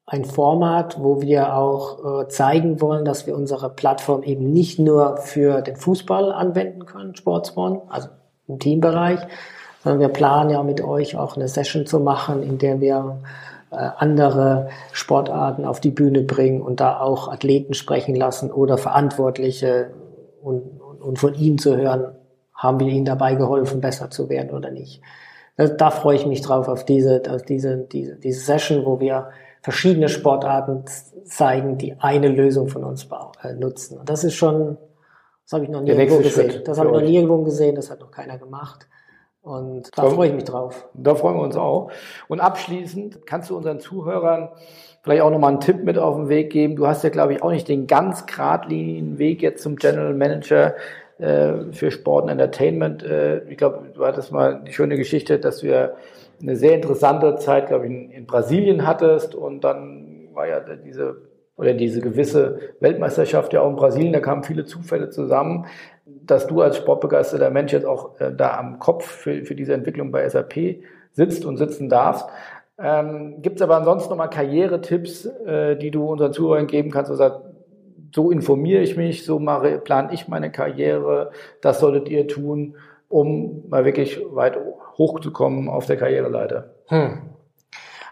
[0.06, 5.18] ein Format, wo wir auch äh, zeigen wollen, dass wir unsere Plattform eben nicht nur
[5.18, 8.08] für den Fußball anwenden können, Sportsbon, also
[8.48, 9.20] im Teambereich,
[9.84, 13.20] sondern wir planen ja mit euch auch eine Session zu machen, in der wir
[13.76, 19.90] andere Sportarten auf die Bühne bringen und da auch Athleten sprechen lassen oder Verantwortliche
[20.42, 22.16] und, und von ihnen zu hören,
[22.54, 25.02] haben wir ihnen dabei geholfen, besser zu werden oder nicht.
[25.56, 29.30] Da, da freue ich mich drauf, auf diese, auf diese, diese, diese Session, wo wir
[29.62, 30.84] verschiedene Sportarten
[31.24, 33.08] zeigen, die eine Lösung von uns
[33.42, 33.98] äh, nutzen.
[33.98, 34.78] Und das ist schon,
[35.44, 36.62] das habe ich noch nie irgendwo gesehen.
[36.64, 38.88] Das habe ich noch nie irgendwo gesehen, das hat noch keiner gemacht.
[39.42, 40.88] Und da freue ich mich drauf.
[40.94, 41.90] Da freuen wir uns auch.
[42.28, 44.50] Und abschließend kannst du unseren Zuhörern
[45.02, 46.76] vielleicht auch nochmal einen Tipp mit auf den Weg geben.
[46.76, 50.74] Du hast ja, glaube ich, auch nicht den ganz geradlinigen Weg jetzt zum General Manager
[51.18, 53.02] äh, für Sport und Entertainment.
[53.02, 55.92] Äh, ich glaube, du hattest mal die schöne Geschichte, dass du ja
[56.40, 61.30] eine sehr interessante Zeit, glaube ich, in, in Brasilien hattest und dann war ja diese
[61.56, 65.66] oder diese gewisse Weltmeisterschaft ja auch in Brasilien, da kamen viele Zufälle zusammen
[66.30, 70.12] dass du als sportbegeisterter Mensch jetzt auch äh, da am Kopf für, für diese Entwicklung
[70.12, 72.26] bei SAP sitzt und sitzen darfst.
[72.78, 77.10] Ähm, Gibt es aber ansonsten nochmal Karrieretipps, äh, die du unseren Zuhörern geben kannst?
[77.10, 77.42] Also,
[78.14, 82.76] so informiere ich mich, so mache, plane ich meine Karriere, das solltet ihr tun,
[83.08, 84.58] um mal wirklich weit
[84.98, 86.70] hochzukommen auf der Karriereleiter.
[86.86, 87.18] Hm.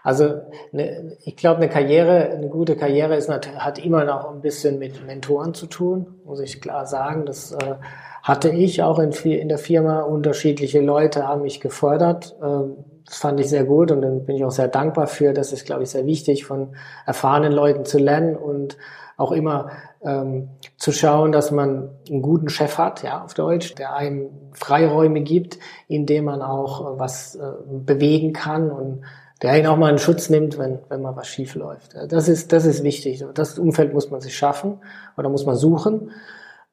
[0.03, 0.41] Also
[0.71, 5.05] ne, ich glaube, eine Karriere, eine gute Karriere ist, hat immer noch ein bisschen mit
[5.05, 7.25] Mentoren zu tun, muss ich klar sagen.
[7.25, 7.75] Das äh,
[8.23, 10.01] hatte ich auch in, in, der Firma.
[10.01, 12.35] Unterschiedliche Leute haben mich gefordert.
[12.41, 15.33] Ähm, das fand ich sehr gut und dann bin ich auch sehr dankbar für.
[15.33, 18.77] Das ist, glaube ich, sehr wichtig, von erfahrenen Leuten zu lernen und
[19.17, 23.93] auch immer ähm, zu schauen, dass man einen guten Chef hat, ja, auf Deutsch, der
[23.93, 29.01] einem Freiräume gibt, in dem man auch äh, was äh, bewegen kann und
[29.41, 31.95] der ihn auch mal in Schutz nimmt, wenn, wenn mal was schief läuft.
[32.09, 33.23] Das ist, das ist wichtig.
[33.33, 34.79] Das Umfeld muss man sich schaffen
[35.17, 36.11] oder muss man suchen.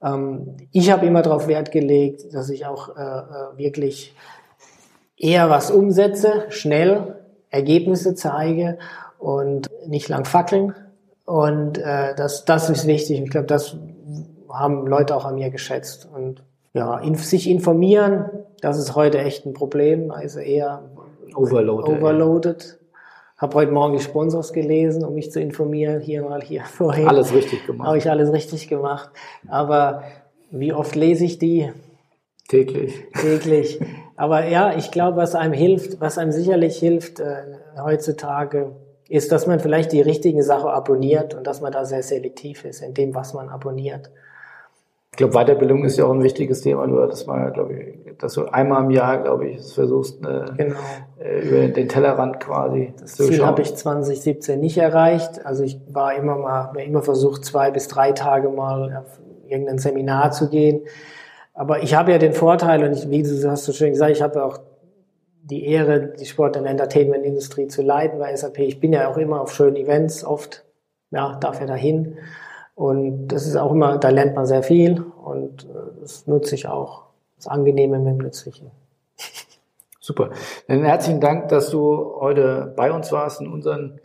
[0.03, 4.15] Ähm, ich habe immer darauf Wert gelegt, dass ich auch äh, äh, wirklich
[5.17, 7.17] eher was umsetze, schnell
[7.51, 8.79] Ergebnisse zeige
[9.19, 10.75] und nicht lang fackeln.
[11.25, 13.21] Und äh, das, das ist wichtig.
[13.21, 13.77] Ich glaube, das
[14.49, 16.09] haben Leute auch an mir geschätzt.
[16.13, 16.43] Und
[16.73, 18.27] ja, in, sich informieren,
[18.61, 20.11] das ist heute echt ein Problem.
[20.11, 20.83] Also eher
[21.35, 21.97] overloaded.
[21.97, 22.79] overloaded.
[23.37, 26.01] Habe heute Morgen die Sponsors gelesen, um mich zu informieren.
[26.01, 27.09] Hier mal, hier vorher.
[27.09, 27.87] Alles richtig gemacht.
[27.87, 29.11] Habe ich alles richtig gemacht.
[29.49, 30.05] Aber
[30.51, 31.71] wie oft lese ich die?
[32.49, 32.95] Täglich.
[33.21, 33.81] Täglich.
[34.17, 37.43] Aber ja, ich glaube, was einem hilft, was einem sicherlich hilft äh,
[37.79, 38.73] heutzutage,
[39.09, 42.83] ist, dass man vielleicht die richtige Sache abonniert und dass man da sehr selektiv ist
[42.83, 44.11] in dem, was man abonniert.
[45.17, 46.87] Ich glaube, Weiterbildung ist ja auch ein wichtiges Thema.
[46.87, 50.77] Du hattest mal, glaube ich, dass du einmal im Jahr, glaube ich, versuchst, eine, genau.
[51.19, 52.93] äh, über den Tellerrand quasi.
[53.01, 55.47] Das Ziel habe ich 2017 nicht erreicht.
[55.47, 59.79] Also ich war immer mal, mir immer versucht, zwei bis drei Tage mal auf irgendein
[59.79, 60.83] Seminar zu gehen.
[61.55, 64.21] Aber ich habe ja den Vorteil, und ich, wie du hast so schön gesagt, ich
[64.21, 64.59] habe auch
[65.45, 68.59] die Ehre, die Sport- und Entertainment-Industrie zu leiten bei SAP.
[68.59, 70.67] Ich bin ja auch immer auf schönen Events, oft,
[71.11, 72.19] ja, darf ja dahin.
[72.77, 76.69] Und das ist auch immer, da lernt man sehr viel und äh, das nutze ich
[76.69, 77.05] auch.
[77.37, 78.71] Das Angenehme mit dem Nützlichen.
[80.01, 80.29] Super.
[80.69, 83.99] Dann herzlichen Dank, dass du heute bei uns warst in unseren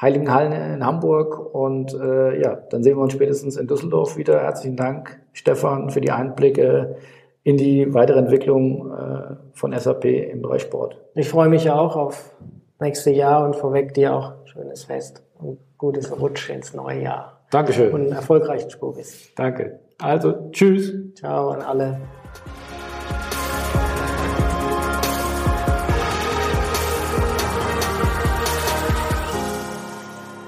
[0.00, 1.54] Heiligen Hallen in Hamburg.
[1.54, 4.40] Und äh, ja, dann sehen wir uns spätestens in Düsseldorf wieder.
[4.40, 6.96] Herzlichen Dank, Stefan, für die Einblicke
[7.42, 11.00] in die weitere Entwicklung äh, von SAP im Bereich Sport.
[11.16, 12.32] Ich freue mich auch auf
[12.80, 17.33] nächste Jahr und vorweg dir auch schönes Fest und gutes Rutsch ins neue Jahr.
[17.54, 17.92] Dankeschön.
[17.92, 19.30] Und einen erfolgreichen Spurbiss.
[19.36, 19.78] Danke.
[19.98, 20.92] Also, tschüss.
[21.14, 22.00] Ciao an alle.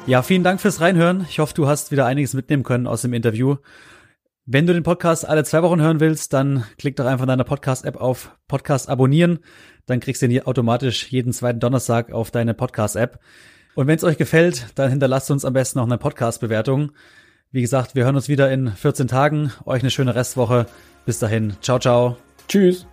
[0.09, 1.25] Ja, vielen Dank fürs Reinhören.
[1.29, 3.55] Ich hoffe, du hast wieder einiges mitnehmen können aus dem Interview.
[4.45, 7.45] Wenn du den Podcast alle zwei Wochen hören willst, dann klick doch einfach in deiner
[7.45, 9.39] Podcast-App auf Podcast abonnieren.
[9.87, 13.21] Dann kriegst du ihn hier automatisch jeden zweiten Donnerstag auf deine Podcast-App.
[13.77, 16.93] Und wenn es euch gefällt, dann hinterlasst uns am besten noch eine Podcast-Bewertung.
[17.53, 19.53] Wie gesagt, wir hören uns wieder in 14 Tagen.
[19.67, 20.67] Euch eine schöne Restwoche.
[21.05, 21.57] Bis dahin.
[21.61, 22.17] Ciao, ciao.
[22.49, 22.87] Tschüss.